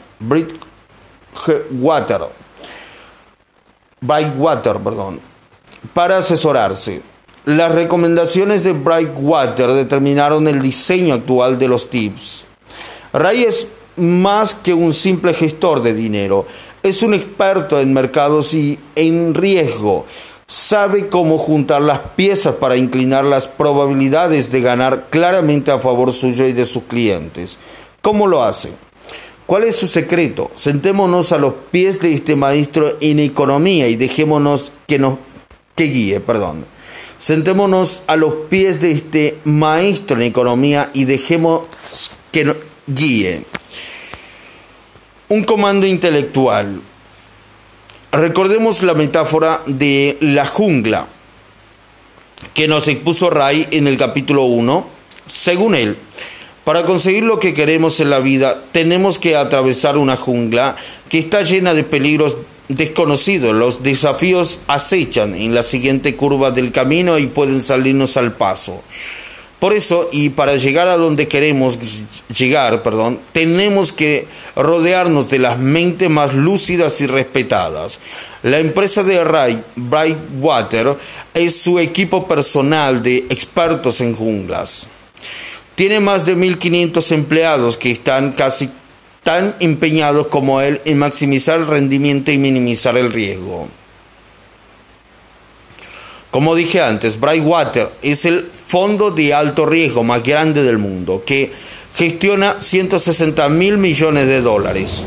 Bridgewater, 1.36 2.22
Brightwater, 4.02 4.78
perdón, 4.78 5.20
para 5.94 6.18
asesorarse. 6.18 7.02
Las 7.46 7.74
recomendaciones 7.74 8.64
de 8.64 8.74
Brightwater 8.74 9.72
determinaron 9.74 10.48
el 10.48 10.62
diseño 10.62 11.14
actual 11.14 11.60
de 11.60 11.68
los 11.68 11.90
tips. 11.90 12.46
Ray 13.14 13.44
es 13.44 13.68
más 13.98 14.54
que 14.54 14.74
un 14.74 14.94
simple 14.94 15.34
gestor 15.34 15.82
de 15.84 15.94
dinero, 15.94 16.48
es 16.82 17.04
un 17.04 17.14
experto 17.14 17.80
en 17.80 17.94
mercados 17.94 18.54
y 18.54 18.80
en 18.96 19.34
riesgo. 19.34 20.06
Sabe 20.48 21.08
cómo 21.08 21.38
juntar 21.38 21.82
las 21.82 22.00
piezas 22.16 22.56
para 22.56 22.78
inclinar 22.78 23.26
las 23.26 23.48
probabilidades 23.48 24.52
de 24.52 24.62
ganar 24.62 25.08
claramente 25.10 25.72
a 25.72 25.80
favor 25.80 26.14
suyo 26.14 26.48
y 26.48 26.54
de 26.54 26.66
sus 26.66 26.84
clientes. 26.84 27.58
¿Cómo 28.02 28.28
lo 28.28 28.44
hace? 28.44 28.72
¿Cuál 29.46 29.64
es 29.64 29.76
su 29.76 29.88
secreto? 29.88 30.52
Sentémonos 30.56 31.32
a 31.32 31.38
los 31.38 31.54
pies 31.72 32.00
de 32.00 32.14
este 32.14 32.36
maestro 32.36 32.98
en 33.00 33.20
economía 33.20 33.88
y 33.88 33.96
dejémonos 33.96 34.72
que 34.88 34.98
nos 34.98 35.20
que 35.76 35.84
guíe, 35.86 36.20
perdón. 36.20 36.66
Sentémonos 37.18 38.02
a 38.08 38.16
los 38.16 38.34
pies 38.50 38.80
de 38.80 38.92
este 38.92 39.38
maestro 39.44 40.18
en 40.18 40.24
economía 40.24 40.90
y 40.94 41.06
dejemos 41.06 41.64
que 42.32 42.46
nos 42.46 42.58
guíe. 42.88 43.46
Un 45.30 45.44
comando 45.44 45.86
intelectual. 45.86 46.82
Recordemos 48.12 48.84
la 48.84 48.94
metáfora 48.94 49.62
de 49.66 50.18
la 50.22 50.46
jungla 50.46 51.08
que 52.54 52.68
nos 52.68 52.88
expuso 52.88 53.30
Ray 53.30 53.68
en 53.72 53.88
el 53.88 53.98
capítulo 53.98 54.44
1. 54.44 54.88
Según 55.28 55.76
él, 55.76 55.98
para 56.66 56.84
conseguir 56.84 57.24
lo 57.24 57.40
que 57.40 57.54
queremos 57.54 58.00
en 58.00 58.10
la 58.10 58.20
vida, 58.20 58.64
tenemos 58.72 59.20
que 59.20 59.36
atravesar 59.36 59.98
una 59.98 60.18
jungla 60.18 60.76
que 61.10 61.20
está 61.20 61.44
llena 61.44 61.76
de 61.76 61.84
peligros 61.84 62.38
desconocidos. 62.70 63.56
Los 63.56 63.84
desafíos 63.84 64.60
acechan 64.68 65.36
en 65.36 65.54
la 65.54 65.62
siguiente 65.62 66.16
curva 66.16 66.50
del 66.50 66.72
camino 66.72 67.20
y 67.20 67.28
pueden 67.28 67.62
salirnos 67.62 68.18
al 68.18 68.34
paso. 68.34 68.82
Por 69.60 69.74
eso, 69.74 70.10
y 70.12 70.30
para 70.30 70.56
llegar 70.58 70.88
a 70.88 70.98
donde 70.98 71.28
queremos 71.28 71.78
llegar, 72.36 72.82
perdón, 72.84 73.20
tenemos 73.32 73.94
que 73.94 74.28
rodearnos 74.56 75.30
de 75.30 75.40
las 75.40 75.60
mentes 75.60 76.10
más 76.10 76.34
lúcidas 76.34 77.00
y 77.00 77.08
respetadas. 77.08 78.00
La 78.44 78.60
empresa 78.60 79.04
de 79.04 79.24
Ray, 79.24 79.64
Brightwater, 79.76 80.98
es 81.36 81.58
su 81.58 81.80
equipo 81.80 82.28
personal 82.28 83.02
de 83.02 83.18
expertos 83.30 84.02
en 84.02 84.14
junglas. 84.14 84.88
Tiene 85.76 86.00
más 86.00 86.26
de 86.26 86.38
1.500 86.38 87.12
empleados 87.12 87.78
que 87.78 87.92
están 87.92 88.32
casi 88.32 88.70
tan 89.24 89.56
empeñados 89.60 90.28
como 90.28 90.62
él 90.62 90.82
en 90.86 91.00
maximizar 91.00 91.60
el 91.60 91.68
rendimiento 91.68 92.32
y 92.32 92.38
minimizar 92.38 92.98
el 92.98 93.12
riesgo. 93.12 93.68
Como 96.32 96.54
dije 96.54 96.82
antes, 96.82 97.20
Brightwater 97.20 97.92
es 98.02 98.26
el 98.26 98.52
fondo 98.68 99.10
de 99.12 99.34
alto 99.34 99.66
riesgo 99.66 100.04
más 100.04 100.22
grande 100.22 100.64
del 100.64 100.78
mundo, 100.78 101.24
que 101.26 101.52
gestiona 101.96 102.62
160 102.62 103.48
mil 103.50 103.78
millones 103.78 104.28
de 104.28 104.42
dólares. 104.42 105.02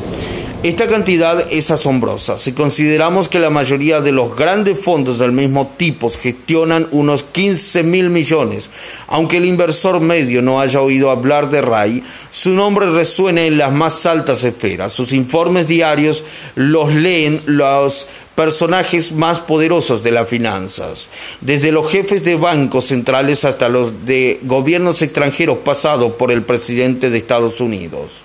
Esta 0.64 0.88
cantidad 0.88 1.46
es 1.52 1.70
asombrosa 1.70 2.36
si 2.36 2.52
consideramos 2.52 3.28
que 3.28 3.38
la 3.38 3.48
mayoría 3.48 4.00
de 4.00 4.10
los 4.10 4.34
grandes 4.34 4.76
fondos 4.80 5.20
del 5.20 5.30
mismo 5.30 5.72
tipo 5.76 6.10
gestionan 6.10 6.88
unos 6.90 7.22
15 7.22 7.84
mil 7.84 8.10
millones. 8.10 8.68
Aunque 9.06 9.36
el 9.36 9.44
inversor 9.44 10.00
medio 10.00 10.42
no 10.42 10.58
haya 10.58 10.80
oído 10.80 11.12
hablar 11.12 11.48
de 11.48 11.62
Ray, 11.62 12.02
su 12.32 12.50
nombre 12.50 12.90
resuena 12.90 13.44
en 13.44 13.56
las 13.56 13.70
más 13.70 14.04
altas 14.04 14.42
esferas. 14.42 14.92
Sus 14.92 15.12
informes 15.12 15.68
diarios 15.68 16.24
los 16.56 16.92
leen 16.92 17.40
los 17.46 18.08
personajes 18.34 19.12
más 19.12 19.38
poderosos 19.38 20.02
de 20.02 20.10
las 20.10 20.28
finanzas, 20.28 21.08
desde 21.40 21.70
los 21.70 21.88
jefes 21.88 22.24
de 22.24 22.34
bancos 22.34 22.86
centrales 22.86 23.44
hasta 23.44 23.68
los 23.68 24.04
de 24.06 24.40
gobiernos 24.42 25.02
extranjeros 25.02 25.58
pasados 25.58 26.14
por 26.14 26.32
el 26.32 26.42
presidente 26.42 27.10
de 27.10 27.18
Estados 27.18 27.60
Unidos. 27.60 28.22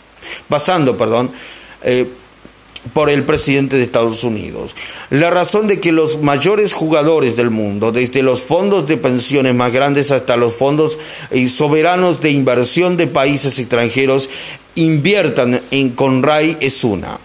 Pasando, 0.49 0.97
perdón, 0.97 1.31
eh, 1.83 2.07
por 2.91 3.09
el 3.09 3.23
presidente 3.23 3.77
de 3.77 3.83
Estados 3.83 4.23
Unidos. 4.23 4.75
La 5.09 5.29
razón 5.29 5.67
de 5.67 5.79
que 5.79 5.91
los 5.91 6.21
mayores 6.21 6.73
jugadores 6.73 7.35
del 7.35 7.49
mundo, 7.49 7.91
desde 7.91 8.23
los 8.23 8.41
fondos 8.41 8.87
de 8.87 8.97
pensiones 8.97 9.55
más 9.55 9.71
grandes 9.71 10.11
hasta 10.11 10.35
los 10.35 10.53
fondos 10.55 10.99
eh, 11.31 11.47
soberanos 11.47 12.19
de 12.19 12.31
inversión 12.31 12.97
de 12.97 13.07
países 13.07 13.59
extranjeros, 13.59 14.29
inviertan 14.75 15.61
en 15.71 15.89
Conray 15.91 16.57
es 16.59 16.83
una. 16.83 17.19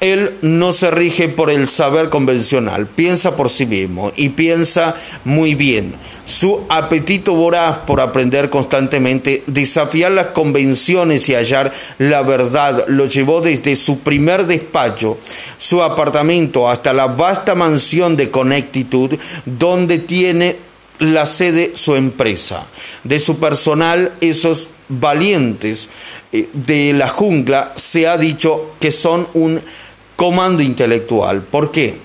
Él 0.00 0.34
no 0.42 0.72
se 0.72 0.90
rige 0.90 1.28
por 1.28 1.50
el 1.50 1.68
saber 1.68 2.10
convencional, 2.10 2.86
piensa 2.86 3.36
por 3.36 3.48
sí 3.48 3.64
mismo 3.64 4.12
y 4.16 4.30
piensa 4.30 4.96
muy 5.24 5.54
bien. 5.54 5.94
Su 6.26 6.64
apetito 6.68 7.34
voraz 7.34 7.78
por 7.86 8.00
aprender 8.00 8.50
constantemente, 8.50 9.42
desafiar 9.46 10.12
las 10.12 10.26
convenciones 10.26 11.28
y 11.28 11.34
hallar 11.34 11.72
la 11.98 12.22
verdad, 12.22 12.84
lo 12.88 13.06
llevó 13.06 13.40
desde 13.40 13.76
su 13.76 14.00
primer 14.00 14.46
despacho, 14.46 15.18
su 15.58 15.82
apartamento, 15.82 16.68
hasta 16.68 16.92
la 16.92 17.06
vasta 17.06 17.54
mansión 17.54 18.16
de 18.16 18.30
Connecticut, 18.30 19.18
donde 19.44 19.98
tiene 19.98 20.56
la 20.98 21.26
sede 21.26 21.72
su 21.74 21.94
empresa. 21.94 22.66
De 23.04 23.18
su 23.18 23.38
personal, 23.38 24.12
esos 24.20 24.68
valientes 24.88 25.88
de 26.52 26.92
la 26.92 27.08
jungla, 27.08 27.72
se 27.76 28.08
ha 28.08 28.16
dicho 28.16 28.72
que 28.80 28.90
son 28.90 29.28
un 29.34 29.60
comando 30.16 30.62
intelectual. 30.62 31.42
¿Por 31.42 31.70
qué? 31.70 31.96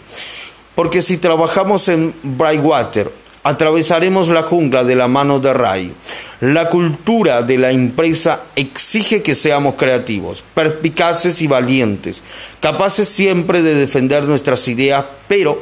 Porque 0.76 1.02
si 1.02 1.18
trabajamos 1.18 1.88
en 1.88 2.14
Brightwater, 2.24 3.12
atravesaremos 3.44 4.30
la 4.30 4.44
jungla 4.44 4.84
de 4.84 4.96
la 4.96 5.08
mano 5.08 5.40
de 5.40 5.54
Ray. 5.54 5.94
La 6.42 6.70
cultura 6.70 7.42
de 7.42 7.58
la 7.58 7.72
empresa 7.72 8.44
exige 8.56 9.22
que 9.22 9.36
seamos 9.36 9.76
creativos, 9.76 10.44
perspicaces 10.54 11.42
y 11.42 11.48
valientes, 11.48 12.22
capaces 12.62 13.08
siempre 13.08 13.62
de 13.62 13.76
defender 13.76 14.24
nuestras 14.24 14.68
ideas, 14.68 15.06
pero 15.28 15.62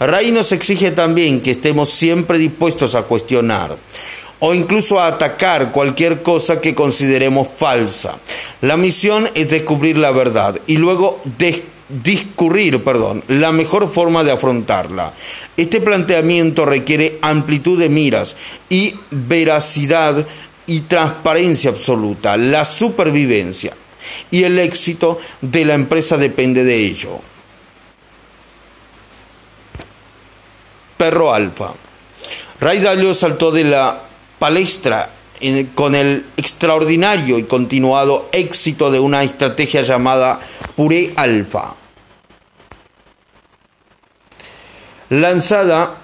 Ray 0.00 0.32
nos 0.32 0.52
exige 0.52 0.90
también 0.90 1.40
que 1.40 1.52
estemos 1.52 1.90
siempre 1.90 2.38
dispuestos 2.38 2.94
a 2.94 3.04
cuestionar 3.04 3.76
o 4.40 4.54
incluso 4.54 5.00
a 5.00 5.08
atacar 5.08 5.72
cualquier 5.72 6.22
cosa 6.22 6.60
que 6.60 6.74
consideremos 6.74 7.48
falsa. 7.56 8.18
La 8.60 8.76
misión 8.76 9.28
es 9.34 9.48
descubrir 9.48 9.98
la 9.98 10.10
verdad 10.10 10.58
y 10.66 10.76
luego 10.76 11.20
discurrir, 11.88 12.84
perdón, 12.84 13.24
la 13.28 13.52
mejor 13.52 13.92
forma 13.92 14.22
de 14.24 14.32
afrontarla. 14.32 15.14
Este 15.56 15.80
planteamiento 15.80 16.64
requiere 16.64 17.18
amplitud 17.22 17.78
de 17.78 17.88
miras 17.88 18.36
y 18.68 18.94
veracidad 19.10 20.26
y 20.66 20.80
transparencia 20.80 21.70
absoluta, 21.70 22.36
la 22.36 22.64
supervivencia 22.64 23.72
y 24.30 24.44
el 24.44 24.58
éxito 24.58 25.18
de 25.40 25.64
la 25.64 25.74
empresa 25.74 26.16
depende 26.16 26.62
de 26.62 26.76
ello. 26.76 27.20
Perro 30.96 31.32
Alfa. 31.32 31.72
Ray 32.60 32.80
Dalio 32.80 33.14
saltó 33.14 33.50
de 33.52 33.64
la 33.64 34.07
palestra 34.38 35.10
con 35.74 35.94
el 35.94 36.24
extraordinario 36.36 37.38
y 37.38 37.44
continuado 37.44 38.28
éxito 38.32 38.90
de 38.90 39.00
una 39.00 39.22
estrategia 39.22 39.82
llamada 39.82 40.40
Puré 40.74 41.12
Alfa. 41.16 41.74
Lanzada 45.10 45.96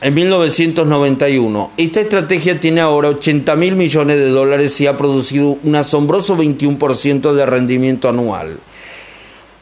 en 0.00 0.14
1991. 0.14 1.72
Esta 1.76 2.00
estrategia 2.00 2.60
tiene 2.60 2.80
ahora 2.80 3.08
80 3.08 3.56
mil 3.56 3.74
millones 3.74 4.16
de 4.16 4.28
dólares 4.30 4.80
y 4.80 4.86
ha 4.86 4.96
producido 4.96 5.58
un 5.62 5.74
asombroso 5.74 6.36
21% 6.36 7.32
de 7.32 7.46
rendimiento 7.46 8.08
anual 8.08 8.60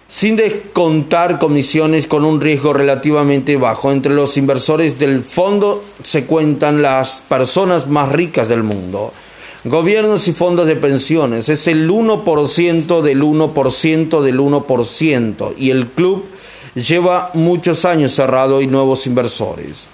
sin 0.09 0.37
descontar 0.37 1.39
comisiones 1.39 2.07
con 2.07 2.25
un 2.25 2.41
riesgo 2.41 2.73
relativamente 2.73 3.57
bajo. 3.57 3.91
Entre 3.91 4.15
los 4.15 4.37
inversores 4.37 4.99
del 4.99 5.23
fondo 5.23 5.85
se 6.03 6.25
cuentan 6.25 6.83
las 6.83 7.23
personas 7.29 7.89
más 7.89 8.11
ricas 8.11 8.49
del 8.49 8.63
mundo. 8.63 9.13
Gobiernos 9.65 10.29
y 10.29 10.33
fondos 10.33 10.69
de 10.69 10.77
pensiones. 10.77 11.49
Es 11.49 11.67
el 11.67 11.91
1% 11.91 13.03
del 13.03 13.23
1% 13.23 14.23
del 14.23 14.39
1%. 14.39 15.55
Y 15.59 15.71
el 15.71 15.87
club 15.89 16.25
lleva 16.75 17.31
muchos 17.35 17.85
años 17.85 18.15
cerrado 18.15 18.63
y 18.63 18.69
nuevos 18.69 19.07
inversores. 19.07 19.87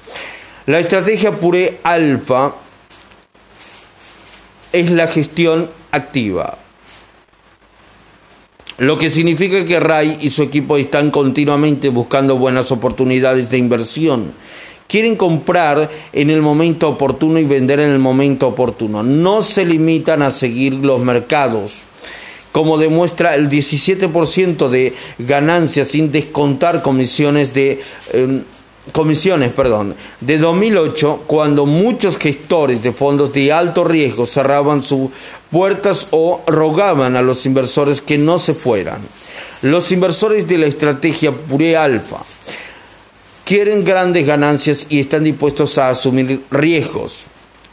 La 0.67 0.79
estrategia 0.79 1.33
Pure 1.33 1.81
Alfa 1.83 2.55
es 4.73 4.91
la 4.91 5.09
gestión 5.09 5.71
activa 5.91 6.59
lo 8.79 8.99
que 8.99 9.11
significa 9.11 9.65
que 9.65 9.81
Ray 9.81 10.19
y 10.21 10.31
su 10.31 10.43
equipo 10.43 10.77
están 10.77 11.11
continuamente 11.11 11.89
buscando 11.89 12.37
buenas 12.37 12.73
oportunidades 12.73 13.51
de 13.51 13.59
inversión. 13.59 14.33
Quieren 14.87 15.17
comprar 15.17 15.91
en 16.13 16.31
el 16.31 16.43
momento 16.43 16.89
oportuno 16.89 17.39
y 17.39 17.45
vender 17.45 17.81
en 17.81 17.91
el 17.91 17.99
momento 17.99 18.49
oportuno. 18.49 19.03
No 19.03 19.43
se 19.43 19.65
limitan 19.65 20.23
a 20.23 20.31
seguir 20.31 20.75
los 20.75 21.01
mercados. 21.01 21.79
Como 22.51 22.77
demuestra 22.77 23.35
el 23.35 23.49
17% 23.49 24.69
de 24.69 24.93
ganancias 25.19 25.89
sin 25.89 26.13
descontar 26.13 26.83
comisiones 26.83 27.55
de 27.55 27.81
em, 28.13 28.43
comisiones, 28.91 29.53
perdón, 29.53 29.95
de 30.21 30.39
2008, 30.39 31.25
cuando 31.27 31.67
muchos 31.67 32.17
gestores 32.19 32.83
de 32.83 32.93
fondos 32.93 33.33
de 33.33 33.53
alto 33.53 33.85
riesgo 33.85 34.27
cerraban 34.27 34.83
sus 34.83 35.11
puertas 35.51 36.09
o 36.11 36.43
rogaban 36.47 37.15
a 37.15 37.23
los 37.23 37.47
inversores 37.47 38.01
que 38.01 38.19
no 38.19 38.41
se 38.41 38.55
fueran. 38.55 38.99
Los 39.63 39.93
inversores 39.93 40.49
de 40.49 40.59
la 40.59 40.67
estrategia 40.67 41.31
Pure 41.31 41.77
Alfa 41.77 42.19
quieren 43.45 43.85
grandes 43.85 44.27
ganancias 44.27 44.87
y 44.89 44.99
están 44.99 45.23
dispuestos 45.25 45.79
a 45.79 45.91
asumir 45.91 46.43
riesgos, 46.51 47.27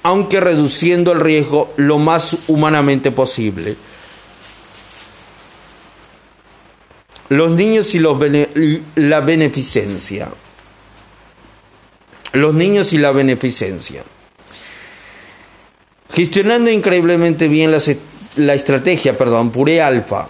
aunque 0.04 0.40
reduciendo 0.40 1.12
el 1.12 1.22
riesgo 1.22 1.74
lo 1.78 1.98
más 1.98 2.38
humanamente 2.48 3.12
posible. 3.12 3.76
Los 7.30 7.52
niños 7.52 7.96
y 7.96 8.00
la 8.96 9.22
beneficencia 9.22 10.30
los 12.34 12.54
niños 12.54 12.94
y 12.94 12.98
la 12.98 13.12
beneficencia. 13.12 14.04
Gestionando 16.12 16.72
increíblemente 16.72 17.48
bien 17.48 17.72
la, 17.72 18.54
estrategia, 18.54 19.18
perdón, 19.18 19.52
Pure 19.52 19.82
Alfa, 19.82 20.28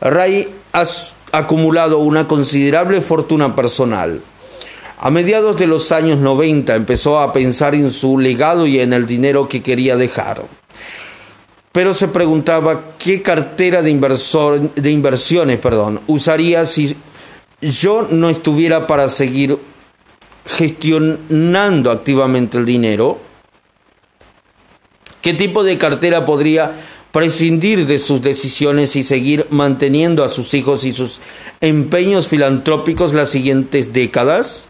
Ray 0.00 0.48
ha 0.72 0.84
acumulado 1.32 1.98
una 1.98 2.28
considerable 2.28 3.00
fortuna 3.00 3.54
personal. 3.54 4.20
A 4.98 5.10
mediados 5.10 5.56
de 5.56 5.66
los 5.66 5.90
años 5.90 6.18
90 6.18 6.76
empezó 6.76 7.18
a 7.18 7.32
pensar 7.32 7.74
en 7.74 7.90
su 7.90 8.18
legado 8.18 8.66
y 8.66 8.78
en 8.80 8.92
el 8.92 9.06
dinero 9.06 9.48
que 9.48 9.62
quería 9.62 9.96
dejar. 9.96 10.42
Pero 11.72 11.92
se 11.94 12.06
preguntaba 12.06 12.94
qué 12.98 13.22
cartera 13.22 13.82
de, 13.82 13.90
inversor, 13.90 14.72
de 14.74 14.90
inversiones 14.90 15.58
perdón, 15.58 16.00
usaría 16.06 16.66
si 16.66 16.96
yo 17.60 18.06
no 18.10 18.28
estuviera 18.28 18.86
para 18.86 19.08
seguir 19.08 19.58
gestionando 20.46 21.90
activamente 21.90 22.58
el 22.58 22.66
dinero? 22.66 23.18
¿Qué 25.20 25.34
tipo 25.34 25.62
de 25.62 25.78
cartera 25.78 26.24
podría 26.24 26.72
prescindir 27.12 27.86
de 27.86 27.98
sus 27.98 28.22
decisiones 28.22 28.96
y 28.96 29.02
seguir 29.02 29.46
manteniendo 29.50 30.24
a 30.24 30.28
sus 30.28 30.54
hijos 30.54 30.84
y 30.84 30.92
sus 30.92 31.20
empeños 31.60 32.28
filantrópicos 32.28 33.12
las 33.12 33.30
siguientes 33.30 33.92
décadas? 33.92 34.66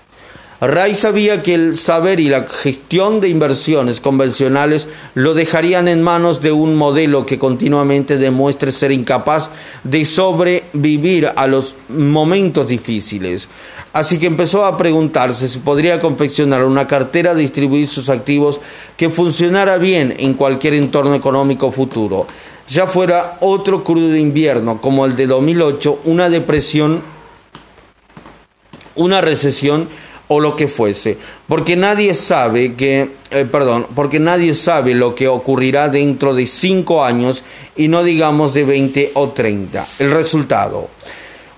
Ray 0.62 0.94
sabía 0.94 1.42
que 1.42 1.54
el 1.54 1.76
saber 1.76 2.20
y 2.20 2.28
la 2.28 2.46
gestión 2.46 3.20
de 3.20 3.28
inversiones 3.28 4.00
convencionales 4.00 4.86
lo 5.14 5.34
dejarían 5.34 5.88
en 5.88 6.04
manos 6.04 6.40
de 6.40 6.52
un 6.52 6.76
modelo 6.76 7.26
que 7.26 7.36
continuamente 7.36 8.16
demuestre 8.16 8.70
ser 8.70 8.92
incapaz 8.92 9.50
de 9.82 10.04
sobrevivir 10.04 11.32
a 11.34 11.48
los 11.48 11.74
momentos 11.88 12.68
difíciles. 12.68 13.48
Así 13.92 14.20
que 14.20 14.28
empezó 14.28 14.64
a 14.64 14.76
preguntarse 14.76 15.48
si 15.48 15.58
podría 15.58 15.98
confeccionar 15.98 16.64
una 16.64 16.86
cartera, 16.86 17.34
distribuir 17.34 17.88
sus 17.88 18.08
activos 18.08 18.60
que 18.96 19.10
funcionara 19.10 19.78
bien 19.78 20.14
en 20.16 20.34
cualquier 20.34 20.74
entorno 20.74 21.16
económico 21.16 21.72
futuro. 21.72 22.28
ya 22.68 22.86
fuera 22.86 23.36
otro 23.40 23.82
crudo 23.82 24.14
invierno 24.16 24.80
como 24.80 25.06
el 25.06 25.16
de 25.16 25.26
2008, 25.26 26.02
una 26.04 26.30
depresión, 26.30 27.02
una 28.94 29.20
recesión 29.20 29.88
o 30.34 30.40
lo 30.40 30.56
que 30.56 30.66
fuese, 30.66 31.18
porque 31.46 31.76
nadie 31.76 32.14
sabe 32.14 32.72
que, 32.72 33.10
eh, 33.30 33.44
perdón, 33.44 33.86
porque 33.94 34.18
nadie 34.18 34.54
sabe 34.54 34.94
lo 34.94 35.14
que 35.14 35.28
ocurrirá 35.28 35.90
dentro 35.90 36.34
de 36.34 36.46
cinco 36.46 37.04
años 37.04 37.44
y 37.76 37.88
no 37.88 38.02
digamos 38.02 38.54
de 38.54 38.64
20 38.64 39.10
o 39.12 39.28
30. 39.28 39.86
El 39.98 40.10
resultado, 40.10 40.88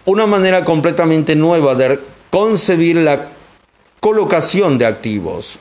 una 0.07 0.27
manera 0.27 0.65
completamente 0.65 1.37
nueva 1.37 1.77
de 1.77 2.01
concebir 2.31 2.97
la 2.97 3.29
colocación 4.01 4.77
de 4.77 4.87
activos, 4.87 5.61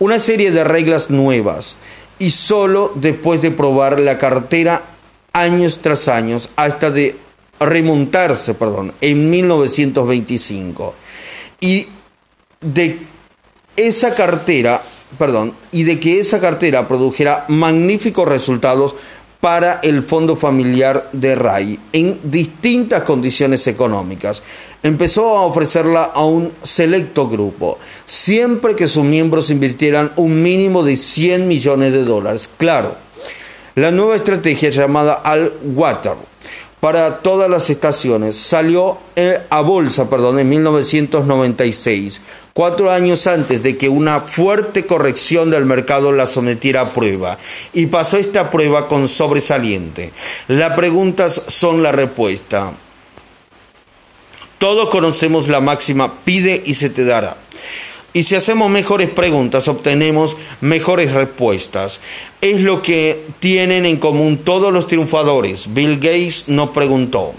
una 0.00 0.18
serie 0.18 0.50
de 0.50 0.64
reglas 0.64 1.10
nuevas 1.10 1.76
y 2.18 2.30
solo 2.30 2.90
después 2.96 3.40
de 3.40 3.52
probar 3.52 4.00
la 4.00 4.18
cartera 4.18 4.82
años 5.32 5.78
tras 5.80 6.08
años 6.08 6.50
hasta 6.56 6.90
de 6.90 7.16
remontarse, 7.60 8.54
perdón, 8.54 8.94
en 9.00 9.30
1925 9.30 10.94
y 11.60 11.86
de 12.60 13.00
esa 13.76 14.14
cartera, 14.14 14.82
perdón, 15.18 15.54
y 15.72 15.84
de 15.84 16.00
que 16.00 16.18
esa 16.18 16.40
cartera 16.40 16.88
produjera 16.88 17.44
magníficos 17.48 18.28
resultados 18.28 18.94
para 19.40 19.78
el 19.84 20.02
fondo 20.02 20.34
familiar 20.34 21.08
de 21.12 21.36
RAI 21.36 21.78
en 21.92 22.18
distintas 22.24 23.04
condiciones 23.04 23.66
económicas. 23.68 24.42
Empezó 24.82 25.38
a 25.38 25.42
ofrecerla 25.42 26.02
a 26.02 26.24
un 26.24 26.52
selecto 26.62 27.28
grupo, 27.28 27.78
siempre 28.04 28.74
que 28.74 28.88
sus 28.88 29.04
miembros 29.04 29.50
invirtieran 29.50 30.12
un 30.16 30.42
mínimo 30.42 30.82
de 30.82 30.96
100 30.96 31.46
millones 31.46 31.92
de 31.92 32.04
dólares. 32.04 32.50
Claro, 32.56 32.96
la 33.76 33.92
nueva 33.92 34.16
estrategia 34.16 34.70
llamada 34.70 35.12
Al 35.12 35.52
Water 35.62 36.14
para 36.80 37.18
todas 37.18 37.50
las 37.50 37.70
estaciones 37.70 38.36
salió 38.36 38.98
eh, 39.16 39.40
a 39.50 39.60
bolsa 39.62 40.08
perdón, 40.08 40.38
en 40.38 40.48
1996 40.48 42.20
cuatro 42.58 42.90
años 42.90 43.28
antes 43.28 43.62
de 43.62 43.78
que 43.78 43.88
una 43.88 44.22
fuerte 44.22 44.84
corrección 44.84 45.48
del 45.48 45.64
mercado 45.64 46.10
la 46.10 46.26
sometiera 46.26 46.80
a 46.80 46.92
prueba, 46.92 47.38
y 47.72 47.86
pasó 47.86 48.16
esta 48.16 48.50
prueba 48.50 48.88
con 48.88 49.06
sobresaliente. 49.06 50.10
Las 50.48 50.74
preguntas 50.74 51.40
son 51.46 51.84
la 51.84 51.92
respuesta. 51.92 52.72
Todos 54.58 54.88
conocemos 54.88 55.46
la 55.46 55.60
máxima, 55.60 56.24
pide 56.24 56.60
y 56.66 56.74
se 56.74 56.90
te 56.90 57.04
dará. 57.04 57.36
Y 58.12 58.24
si 58.24 58.34
hacemos 58.34 58.68
mejores 58.72 59.08
preguntas, 59.08 59.68
obtenemos 59.68 60.36
mejores 60.60 61.12
respuestas. 61.12 62.00
Es 62.40 62.60
lo 62.60 62.82
que 62.82 63.24
tienen 63.38 63.86
en 63.86 63.98
común 63.98 64.36
todos 64.36 64.72
los 64.72 64.88
triunfadores. 64.88 65.72
Bill 65.74 66.00
Gates 66.00 66.48
nos 66.48 66.70
preguntó, 66.70 67.34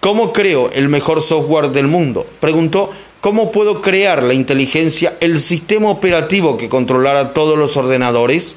¿cómo 0.00 0.32
creo 0.32 0.70
el 0.72 0.88
mejor 0.88 1.20
software 1.20 1.72
del 1.72 1.88
mundo? 1.88 2.26
Preguntó, 2.40 2.90
¿Cómo 3.24 3.50
puedo 3.50 3.80
crear 3.80 4.22
la 4.22 4.34
inteligencia, 4.34 5.16
el 5.20 5.40
sistema 5.40 5.88
operativo 5.88 6.58
que 6.58 6.68
controlara 6.68 7.32
todos 7.32 7.58
los 7.58 7.74
ordenadores? 7.78 8.54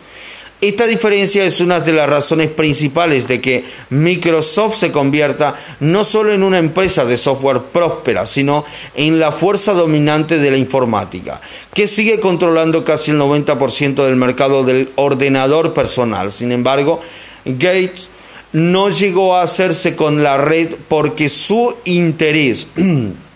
Esta 0.60 0.86
diferencia 0.86 1.46
es 1.46 1.62
una 1.62 1.80
de 1.80 1.94
las 1.94 2.10
razones 2.10 2.50
principales 2.50 3.30
de 3.30 3.40
que 3.40 3.64
Microsoft 3.92 4.78
se 4.78 4.92
convierta 4.92 5.56
no 5.80 6.04
solo 6.04 6.34
en 6.34 6.44
una 6.44 6.58
empresa 6.58 7.06
de 7.06 7.16
software 7.16 7.62
próspera, 7.72 8.26
sino 8.26 8.66
en 8.94 9.22
la 9.22 9.32
fuerza 9.32 9.72
dominante 9.72 10.38
de 10.38 10.52
la 10.52 10.58
informática, 10.58 11.40
que 11.74 11.88
sigue 11.88 12.20
controlando 12.20 12.84
casi 12.84 13.12
el 13.12 13.22
90% 13.22 14.04
del 14.04 14.18
mercado 14.18 14.66
del 14.66 14.90
ordenador 14.96 15.74
personal. 15.74 16.34
Sin 16.34 16.52
embargo, 16.52 17.00
Gates 17.46 18.10
no 18.52 18.90
llegó 18.90 19.38
a 19.38 19.44
hacerse 19.44 19.96
con 19.96 20.24
la 20.24 20.36
red 20.38 20.76
porque 20.90 21.30
su 21.30 21.74
interés 21.86 22.68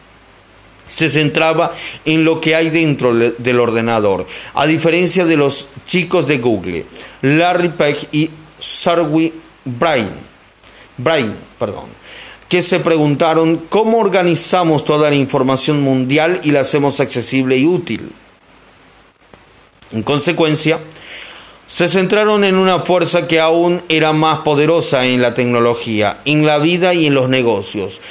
se 0.91 1.09
centraba 1.09 1.73
en 2.05 2.23
lo 2.23 2.41
que 2.41 2.55
hay 2.55 2.69
dentro 2.69 3.13
del 3.13 3.59
ordenador, 3.59 4.27
a 4.53 4.67
diferencia 4.67 5.25
de 5.25 5.37
los 5.37 5.69
chicos 5.87 6.27
de 6.27 6.37
Google, 6.37 6.85
Larry 7.21 7.69
Page 7.69 8.07
y 8.11 8.29
Sergey 8.59 9.33
Brin, 9.65 10.09
Brin 10.97 11.33
perdón, 11.57 11.85
que 12.49 12.61
se 12.61 12.79
preguntaron 12.79 13.65
cómo 13.69 13.99
organizamos 13.99 14.83
toda 14.83 15.09
la 15.09 15.15
información 15.15 15.81
mundial 15.81 16.41
y 16.43 16.51
la 16.51 16.61
hacemos 16.61 16.99
accesible 16.99 17.57
y 17.57 17.65
útil. 17.65 18.11
En 19.93 20.03
consecuencia, 20.03 20.79
se 21.67 21.87
centraron 21.87 22.43
en 22.43 22.55
una 22.55 22.79
fuerza 22.79 23.27
que 23.27 23.39
aún 23.39 23.81
era 23.87 24.11
más 24.11 24.39
poderosa 24.39 25.05
en 25.05 25.21
la 25.21 25.33
tecnología, 25.33 26.19
en 26.25 26.45
la 26.45 26.57
vida 26.57 26.93
y 26.93 27.05
en 27.05 27.13
los 27.13 27.29
negocios 27.29 28.01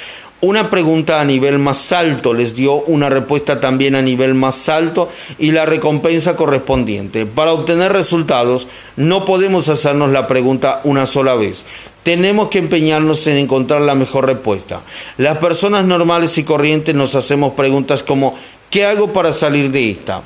una 0.41 0.71
pregunta 0.71 1.21
a 1.21 1.23
nivel 1.23 1.59
más 1.59 1.91
alto 1.91 2.33
les 2.33 2.55
dio 2.55 2.73
una 2.73 3.09
respuesta 3.09 3.61
también 3.61 3.95
a 3.95 4.01
nivel 4.01 4.33
más 4.33 4.69
alto 4.69 5.09
y 5.37 5.51
la 5.51 5.65
recompensa 5.65 6.35
correspondiente. 6.35 7.27
Para 7.27 7.53
obtener 7.53 7.93
resultados 7.93 8.67
no 8.95 9.25
podemos 9.25 9.69
hacernos 9.69 10.11
la 10.11 10.27
pregunta 10.27 10.81
una 10.83 11.05
sola 11.05 11.35
vez. 11.35 11.63
Tenemos 12.03 12.49
que 12.49 12.57
empeñarnos 12.57 13.27
en 13.27 13.37
encontrar 13.37 13.81
la 13.81 13.93
mejor 13.93 14.25
respuesta. 14.25 14.81
Las 15.17 15.37
personas 15.37 15.85
normales 15.85 16.37
y 16.39 16.43
corrientes 16.43 16.95
nos 16.95 17.13
hacemos 17.13 17.53
preguntas 17.53 18.01
como 18.01 18.35
¿qué 18.71 18.85
hago 18.85 19.13
para 19.13 19.31
salir 19.33 19.69
de 19.69 19.91
esta? 19.91 20.23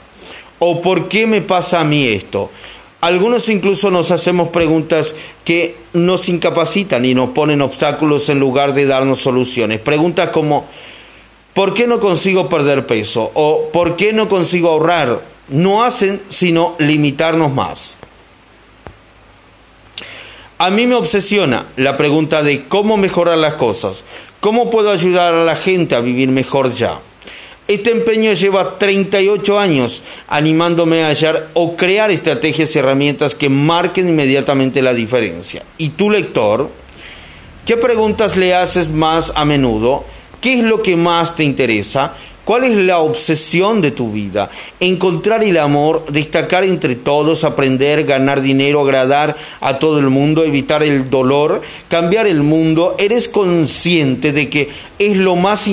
¿O 0.59 0.81
por 0.81 1.09
qué 1.09 1.27
me 1.27 1.41
pasa 1.41 1.81
a 1.81 1.83
mí 1.83 2.07
esto? 2.07 2.49
Algunos 3.05 3.49
incluso 3.49 3.91
nos 3.91 4.09
hacemos 4.09 4.49
preguntas 4.49 5.13
que 5.43 5.77
nos 5.93 6.27
incapacitan 6.27 7.05
y 7.05 7.13
nos 7.13 7.29
ponen 7.29 7.61
obstáculos 7.61 8.29
en 8.29 8.39
lugar 8.39 8.73
de 8.73 8.87
darnos 8.87 9.19
soluciones. 9.19 9.77
Preguntas 9.77 10.29
como, 10.29 10.65
¿por 11.53 11.75
qué 11.75 11.85
no 11.85 11.99
consigo 11.99 12.49
perder 12.49 12.87
peso? 12.87 13.29
¿O 13.35 13.69
por 13.71 13.95
qué 13.95 14.11
no 14.11 14.27
consigo 14.27 14.71
ahorrar? 14.71 15.21
No 15.49 15.83
hacen 15.83 16.19
sino 16.29 16.75
limitarnos 16.79 17.53
más. 17.53 17.97
A 20.57 20.71
mí 20.71 20.87
me 20.87 20.95
obsesiona 20.95 21.67
la 21.75 21.97
pregunta 21.97 22.41
de 22.41 22.67
cómo 22.67 22.97
mejorar 22.97 23.37
las 23.37 23.53
cosas, 23.53 24.03
cómo 24.39 24.71
puedo 24.71 24.89
ayudar 24.89 25.35
a 25.35 25.45
la 25.45 25.55
gente 25.55 25.93
a 25.93 26.01
vivir 26.01 26.29
mejor 26.29 26.73
ya. 26.73 26.99
Este 27.67 27.89
empeño 27.89 28.31
lleva 28.33 28.77
38 28.77 29.59
años 29.59 30.03
animándome 30.27 31.03
a 31.03 31.07
hallar 31.07 31.49
o 31.55 31.75
crear 31.75 32.11
estrategias 32.11 32.75
y 32.75 32.79
herramientas 32.79 33.33
que 33.33 33.49
marquen 33.49 34.07
inmediatamente 34.07 34.83
la 34.83 34.93
diferencia. 34.93 35.63
¿Y 35.79 35.89
tu 35.89 36.11
lector? 36.11 36.69
¿Qué 37.65 37.75
preguntas 37.75 38.37
le 38.37 38.53
haces 38.53 38.89
más 38.89 39.33
a 39.35 39.45
menudo? 39.45 40.05
¿Qué 40.41 40.59
es 40.59 40.63
lo 40.63 40.83
que 40.83 40.95
más 40.95 41.35
te 41.35 41.43
interesa? 41.43 42.13
¿Cuál 42.43 42.65
es 42.65 42.77
la 42.77 42.99
obsesión 42.99 43.81
de 43.81 43.89
tu 43.89 44.11
vida? 44.11 44.51
Encontrar 44.79 45.43
el 45.43 45.57
amor, 45.57 46.05
destacar 46.11 46.63
entre 46.63 46.93
todos, 46.93 47.43
aprender, 47.43 48.03
ganar 48.03 48.41
dinero, 48.41 48.81
agradar 48.81 49.35
a 49.59 49.79
todo 49.79 49.97
el 49.97 50.11
mundo, 50.11 50.43
evitar 50.43 50.83
el 50.83 51.09
dolor, 51.09 51.63
cambiar 51.89 52.27
el 52.27 52.43
mundo. 52.43 52.95
¿Eres 52.99 53.27
consciente 53.27 54.31
de 54.31 54.51
que 54.51 54.69
es 54.99 55.17
lo 55.17 55.35
más 55.35 55.67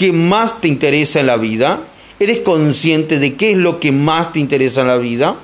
que 0.00 0.12
más 0.12 0.62
te 0.62 0.68
interesa 0.68 1.20
en 1.20 1.26
la 1.26 1.36
vida? 1.36 1.82
¿Eres 2.18 2.40
consciente 2.40 3.18
de 3.18 3.34
qué 3.34 3.50
es 3.50 3.58
lo 3.58 3.80
que 3.80 3.92
más 3.92 4.32
te 4.32 4.38
interesa 4.38 4.80
en 4.80 4.86
la 4.86 4.96
vida? 4.96 5.36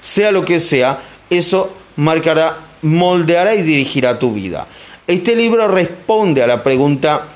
Sea 0.00 0.30
lo 0.30 0.44
que 0.44 0.60
sea, 0.60 1.02
eso 1.30 1.74
marcará, 1.96 2.60
moldeará 2.82 3.56
y 3.56 3.62
dirigirá 3.62 4.20
tu 4.20 4.32
vida. 4.32 4.68
Este 5.08 5.34
libro 5.34 5.66
responde 5.66 6.44
a 6.44 6.46
la 6.46 6.62
pregunta, 6.62 7.26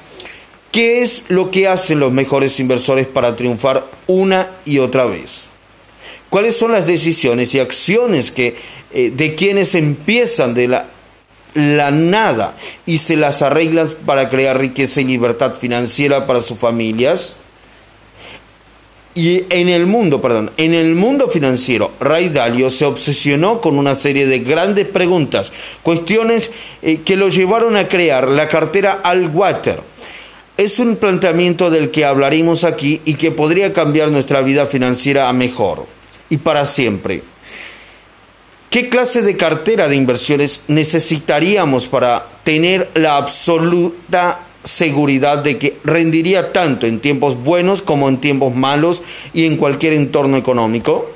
¿qué 0.71 1.03
es 1.03 1.25
lo 1.27 1.51
que 1.51 1.67
hacen 1.67 1.99
los 1.99 2.13
mejores 2.13 2.61
inversores 2.61 3.09
para 3.09 3.35
triunfar 3.35 3.85
una 4.07 4.49
y 4.65 4.79
otra 4.79 5.07
vez? 5.07 5.47
¿Cuáles 6.31 6.57
son 6.57 6.71
las 6.71 6.87
decisiones 6.87 7.57
y 7.57 7.59
acciones 7.59 8.31
que, 8.31 8.55
eh, 8.93 9.11
de 9.13 9.35
quienes 9.35 9.75
empiezan 9.75 10.55
de 10.55 10.69
la 10.69 10.87
la 11.55 11.91
nada 11.91 12.55
y 12.87 12.99
se 12.99 13.17
las 13.17 13.43
arreglan 13.43 13.89
para 14.07 14.29
crear 14.29 14.59
riqueza 14.59 15.01
y 15.01 15.05
libertad 15.05 15.55
financiera 15.55 16.27
para 16.27 16.41
sus 16.41 16.59
familias. 16.59 17.37
Y 19.15 19.45
en 19.51 19.69
el 19.69 19.87
mundo, 19.87 20.23
perdón, 20.23 20.51
en 20.57 20.73
el 20.73 20.95
mundo 20.95 21.29
financiero, 21.29 21.93
Ray 22.01 22.31
Dalio 22.31 22.71
se 22.71 22.87
obsesionó 22.87 23.61
con 23.61 23.77
una 23.77 23.95
serie 23.95 24.27
de 24.27 24.39
grandes 24.39 24.89
preguntas, 24.89 25.53
cuestiones 25.83 26.51
eh, 26.81 27.01
que 27.05 27.17
lo 27.17 27.29
llevaron 27.29 27.77
a 27.77 27.89
crear 27.89 28.31
la 28.31 28.49
cartera 28.49 29.01
Al 29.05 29.29
Water. 29.29 29.81
Es 30.57 30.79
un 30.79 30.97
planteamiento 30.97 31.69
del 31.69 31.91
que 31.91 32.07
hablaremos 32.07 32.65
aquí 32.65 33.03
y 33.05 33.15
que 33.15 33.31
podría 33.31 33.75
cambiar 33.75 34.11
nuestra 34.11 34.41
vida 34.41 34.67
financiera 34.67 35.29
a 35.29 35.35
mejor 35.35 35.87
y 36.31 36.39
para 36.39 36.65
siempre. 36.65 37.23
¿Qué 38.73 38.89
clase 38.89 39.21
de 39.21 39.37
cartera 39.37 39.87
de 39.87 39.97
inversiones 39.97 40.63
necesitaríamos 40.67 41.89
para 41.89 42.27
tener 42.43 42.91
la 42.95 43.19
absoluta 43.19 44.41
seguridad 44.65 45.37
de 45.45 45.59
que 45.59 45.77
rendiría 45.85 46.55
tanto 46.55 46.87
en 46.87 46.99
tiempos 46.99 47.37
buenos 47.37 47.83
como 47.83 48.09
en 48.09 48.17
tiempos 48.17 48.55
malos 48.55 49.03
y 49.35 49.45
en 49.45 49.59
cualquier 49.59 49.93
entorno 49.93 50.39
económico? 50.39 51.13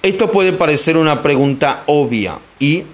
Esto 0.00 0.30
puede 0.30 0.52
parecer 0.52 0.96
una 0.96 1.20
pregunta 1.20 1.82
obvia 1.86 2.38
y, 2.60 2.84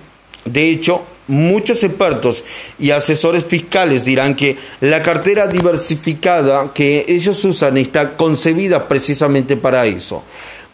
de 0.46 0.70
hecho, 0.70 1.02
muchos 1.26 1.85
expertos 1.85 2.44
y 2.78 2.92
asesores 2.92 3.44
fiscales 3.44 4.06
dirán 4.06 4.35
que 4.35 4.56
la 4.80 5.02
cartera 5.02 5.46
diversificada 5.48 6.72
que 6.72 7.04
ellos 7.09 7.44
usan 7.44 7.76
está 7.76 8.16
concebida 8.16 8.88
precisamente 8.88 9.59
para 9.59 9.85
eso. 9.85 10.24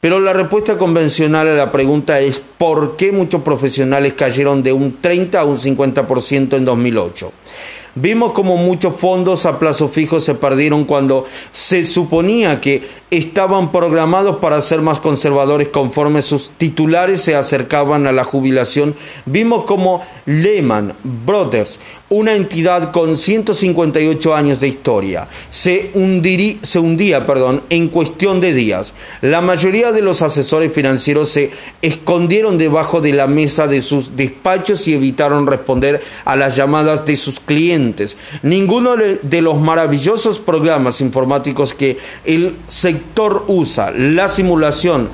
Pero 0.01 0.21
la 0.21 0.33
respuesta 0.33 0.77
convencional 0.79 1.49
a 1.49 1.55
la 1.55 1.73
pregunta 1.73 2.21
es 2.21 2.41
¿por 2.59 2.97
qué 2.97 3.13
muchos 3.13 3.43
profesionales 3.43 4.15
cayeron 4.15 4.63
de 4.63 4.73
un 4.73 5.01
30 5.01 5.41
a 5.41 5.45
un 5.45 5.59
50% 5.59 6.57
en 6.57 6.65
2008? 6.65 7.33
Vimos 7.99 8.33
como 8.33 8.59
muchos 8.59 8.95
fondos 8.97 9.47
a 9.47 9.59
plazo 9.59 9.89
fijo 9.89 10.21
se 10.21 10.35
perdieron 10.35 10.85
cuando 10.85 11.25
se 11.51 11.87
suponía 11.87 12.61
que 12.61 12.83
estaban 13.11 13.73
programados 13.73 14.37
para 14.37 14.61
ser 14.61 14.83
más 14.83 15.01
conservadores 15.01 15.69
conforme 15.69 16.21
sus 16.21 16.51
titulares 16.51 17.23
se 17.23 17.37
acercaban 17.37 18.07
a 18.07 18.13
la 18.13 18.25
jubilación. 18.25 18.95
Vimos 19.25 19.65
como 19.65 20.03
Lehman 20.27 20.93
Brothers, 21.25 21.79
una 22.11 22.35
entidad 22.35 22.93
con 22.93 23.17
158 23.17 24.35
años 24.35 24.61
de 24.61 24.69
historia, 24.69 25.29
se, 25.51 25.93
se 26.63 26.79
hundía 26.79 27.27
perdón, 27.27 27.63
en 27.71 27.89
cuestión 27.89 28.41
de 28.41 28.53
días. 28.53 28.93
La 29.23 29.41
mayoría 29.41 29.93
de 29.93 30.03
los 30.03 30.21
asesores 30.21 30.73
financieros 30.73 31.31
se 31.31 31.51
escondieron 31.81 32.59
debajo 32.59 33.01
de 33.01 33.13
la 33.13 33.27
mesa 33.27 33.67
de 33.67 33.81
sus 33.81 34.17
despachos 34.17 34.87
y 34.87 34.95
evitaron 34.95 35.47
responder 35.47 36.03
a 36.25 36.37
las 36.37 36.57
llamadas 36.57 37.07
de 37.07 37.17
sus 37.17 37.41
clientes. 37.41 37.86
Ninguno 38.43 38.97
de 38.97 39.43
los 39.43 39.61
maravillosos 39.61 40.39
programas 40.39 41.01
informáticos 41.01 41.75
que 41.75 41.99
el 42.25 42.57
sector 42.69 43.45
usa, 43.47 43.91
la 43.91 44.29
simulación 44.29 45.11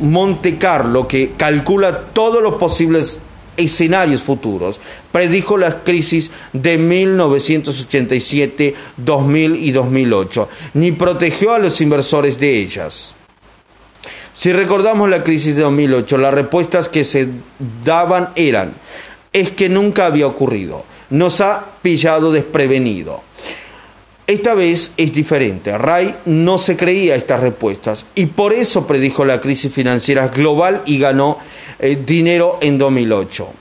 Monte 0.00 0.58
Carlo, 0.58 1.08
que 1.08 1.32
calcula 1.36 2.12
todos 2.12 2.42
los 2.42 2.54
posibles 2.54 3.20
escenarios 3.56 4.22
futuros. 4.22 4.80
Predijo 5.10 5.56
las 5.56 5.76
crisis 5.76 6.30
de 6.52 6.78
1987, 6.78 8.74
2000 8.96 9.56
y 9.56 9.72
2008, 9.72 10.48
ni 10.74 10.92
protegió 10.92 11.54
a 11.54 11.58
los 11.58 11.80
inversores 11.80 12.38
de 12.38 12.58
ellas. 12.58 13.14
Si 14.34 14.52
recordamos 14.52 15.08
la 15.10 15.22
crisis 15.22 15.54
de 15.54 15.62
2008, 15.62 16.18
las 16.18 16.34
respuestas 16.34 16.88
que 16.88 17.04
se 17.04 17.28
daban 17.84 18.30
eran, 18.34 18.72
es 19.32 19.50
que 19.50 19.68
nunca 19.68 20.06
había 20.06 20.26
ocurrido, 20.26 20.84
nos 21.12 21.42
ha 21.42 21.64
pillado 21.82 22.32
desprevenido. 22.32 23.22
Esta 24.26 24.54
vez 24.54 24.92
es 24.96 25.12
diferente. 25.12 25.76
Ray 25.76 26.16
no 26.24 26.56
se 26.56 26.76
creía 26.76 27.16
estas 27.16 27.40
respuestas 27.40 28.06
y 28.14 28.26
por 28.26 28.54
eso 28.54 28.86
predijo 28.86 29.24
la 29.24 29.40
crisis 29.40 29.72
financiera 29.72 30.28
global 30.28 30.82
y 30.86 30.98
ganó 30.98 31.38
eh, 31.78 31.98
dinero 32.04 32.58
en 32.62 32.78
2008. 32.78 33.52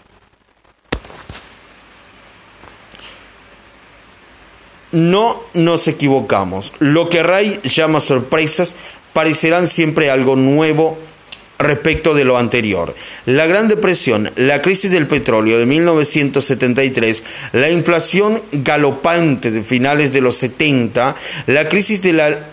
No 4.94 5.42
nos 5.54 5.88
equivocamos. 5.88 6.74
Lo 6.80 7.10
que 7.10 7.22
Ray 7.22 7.60
llama 7.64 8.00
sorpresas 8.00 8.76
parecerán 9.14 9.68
siempre 9.68 10.10
algo 10.10 10.38
nuevo 10.38 10.98
respecto 11.62 12.14
de 12.14 12.26
lo 12.26 12.38
anterior. 12.38 12.96
La 13.26 13.48
Gran 13.48 13.68
Depresión, 13.68 14.32
la 14.36 14.62
crisis 14.62 14.92
del 14.92 15.08
petróleo 15.08 15.60
de 15.60 15.66
1973, 15.66 17.24
la 17.54 17.70
inflación 17.70 18.42
galopante 18.52 19.52
de 19.52 19.64
finales 19.64 20.12
de 20.12 20.22
los 20.22 20.38
70, 20.38 21.16
la 21.48 21.70
crisis 21.70 22.02
de 22.02 22.14
la 22.14 22.48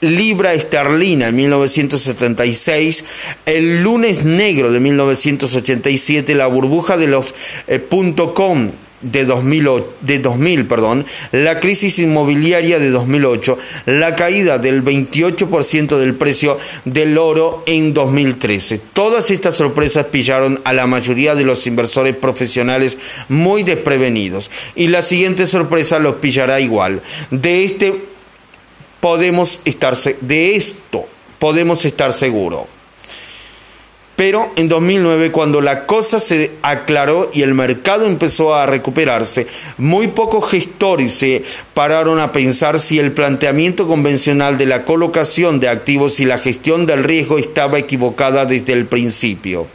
libra 0.00 0.52
esterlina 0.52 1.28
en 1.28 1.36
1976, 1.36 3.04
el 3.46 3.82
lunes 3.82 4.24
negro 4.24 4.72
de 4.72 4.80
1987, 4.80 6.34
la 6.34 6.48
burbuja 6.48 6.96
de 6.96 7.06
los 7.06 7.34
eh, 7.68 7.80
.com 8.34 8.70
de 9.02 9.24
2000, 9.24 9.68
de 10.00 10.18
2000 10.18 10.66
perdón, 10.66 11.06
la 11.32 11.60
crisis 11.60 11.98
inmobiliaria 11.98 12.78
de 12.78 12.90
2008, 12.90 13.58
la 13.86 14.16
caída 14.16 14.58
del 14.58 14.84
28% 14.84 15.98
del 15.98 16.14
precio 16.14 16.58
del 16.84 17.18
oro 17.18 17.62
en 17.66 17.94
2013. 17.94 18.80
Todas 18.92 19.30
estas 19.30 19.56
sorpresas 19.56 20.06
pillaron 20.06 20.60
a 20.64 20.72
la 20.72 20.86
mayoría 20.86 21.34
de 21.34 21.44
los 21.44 21.66
inversores 21.66 22.16
profesionales 22.16 22.98
muy 23.28 23.62
desprevenidos 23.62 24.50
y 24.74 24.88
la 24.88 25.02
siguiente 25.02 25.46
sorpresa 25.46 25.98
los 25.98 26.16
pillará 26.16 26.60
igual. 26.60 27.02
De 27.30 27.64
este 27.64 28.04
podemos 29.00 29.60
estar 29.64 29.96
de 30.20 30.56
esto 30.56 31.06
podemos 31.42 31.84
estar 31.84 32.12
seguros. 32.12 32.66
Pero 34.16 34.52
en 34.56 34.68
2009, 34.68 35.32
cuando 35.32 35.60
la 35.62 35.86
cosa 35.86 36.20
se 36.20 36.52
aclaró 36.60 37.30
y 37.32 37.42
el 37.42 37.54
mercado 37.54 38.04
empezó 38.04 38.54
a 38.54 38.66
recuperarse, 38.66 39.46
muy 39.78 40.08
pocos 40.08 40.50
gestores 40.50 41.14
se 41.14 41.42
pararon 41.72 42.20
a 42.20 42.30
pensar 42.30 42.78
si 42.78 42.98
el 42.98 43.12
planteamiento 43.12 43.86
convencional 43.86 44.58
de 44.58 44.66
la 44.66 44.84
colocación 44.84 45.60
de 45.60 45.70
activos 45.70 46.20
y 46.20 46.26
la 46.26 46.38
gestión 46.38 46.84
del 46.84 47.04
riesgo 47.04 47.38
estaba 47.38 47.78
equivocada 47.78 48.44
desde 48.44 48.74
el 48.74 48.84
principio. 48.86 49.66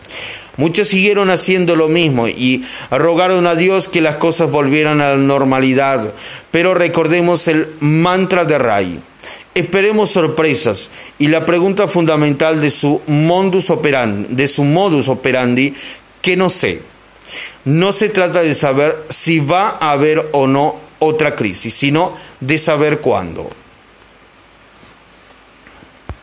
Muchos 0.57 0.87
siguieron 0.87 1.29
haciendo 1.29 1.75
lo 1.75 1.87
mismo 1.87 2.27
y 2.27 2.63
rogaron 2.89 3.45
a 3.45 3.53
Dios 3.55 3.87
que 3.87 4.01
las 4.01 4.15
cosas 4.15 4.49
volvieran 4.49 5.01
a 5.01 5.09
la 5.09 5.17
normalidad. 5.17 6.13
Pero 6.51 6.73
recordemos 6.73 7.47
el 7.47 7.67
mantra 7.79 8.43
de 8.43 8.57
Ray. 8.57 8.99
Esperemos 9.57 10.11
sorpresas 10.11 10.91
y 11.17 11.29
la 11.29 11.43
pregunta 11.43 11.87
fundamental 11.87 12.61
de 12.61 12.69
su 12.69 13.01
modus 13.07 13.71
operandi, 13.71 15.73
que 16.21 16.37
no 16.37 16.51
sé. 16.51 16.83
No 17.65 17.91
se 17.91 18.09
trata 18.09 18.43
de 18.43 18.53
saber 18.53 18.95
si 19.09 19.39
va 19.39 19.79
a 19.81 19.93
haber 19.93 20.29
o 20.33 20.45
no 20.45 20.75
otra 20.99 21.35
crisis, 21.35 21.73
sino 21.73 22.13
de 22.39 22.59
saber 22.59 22.99
cuándo. 22.99 23.49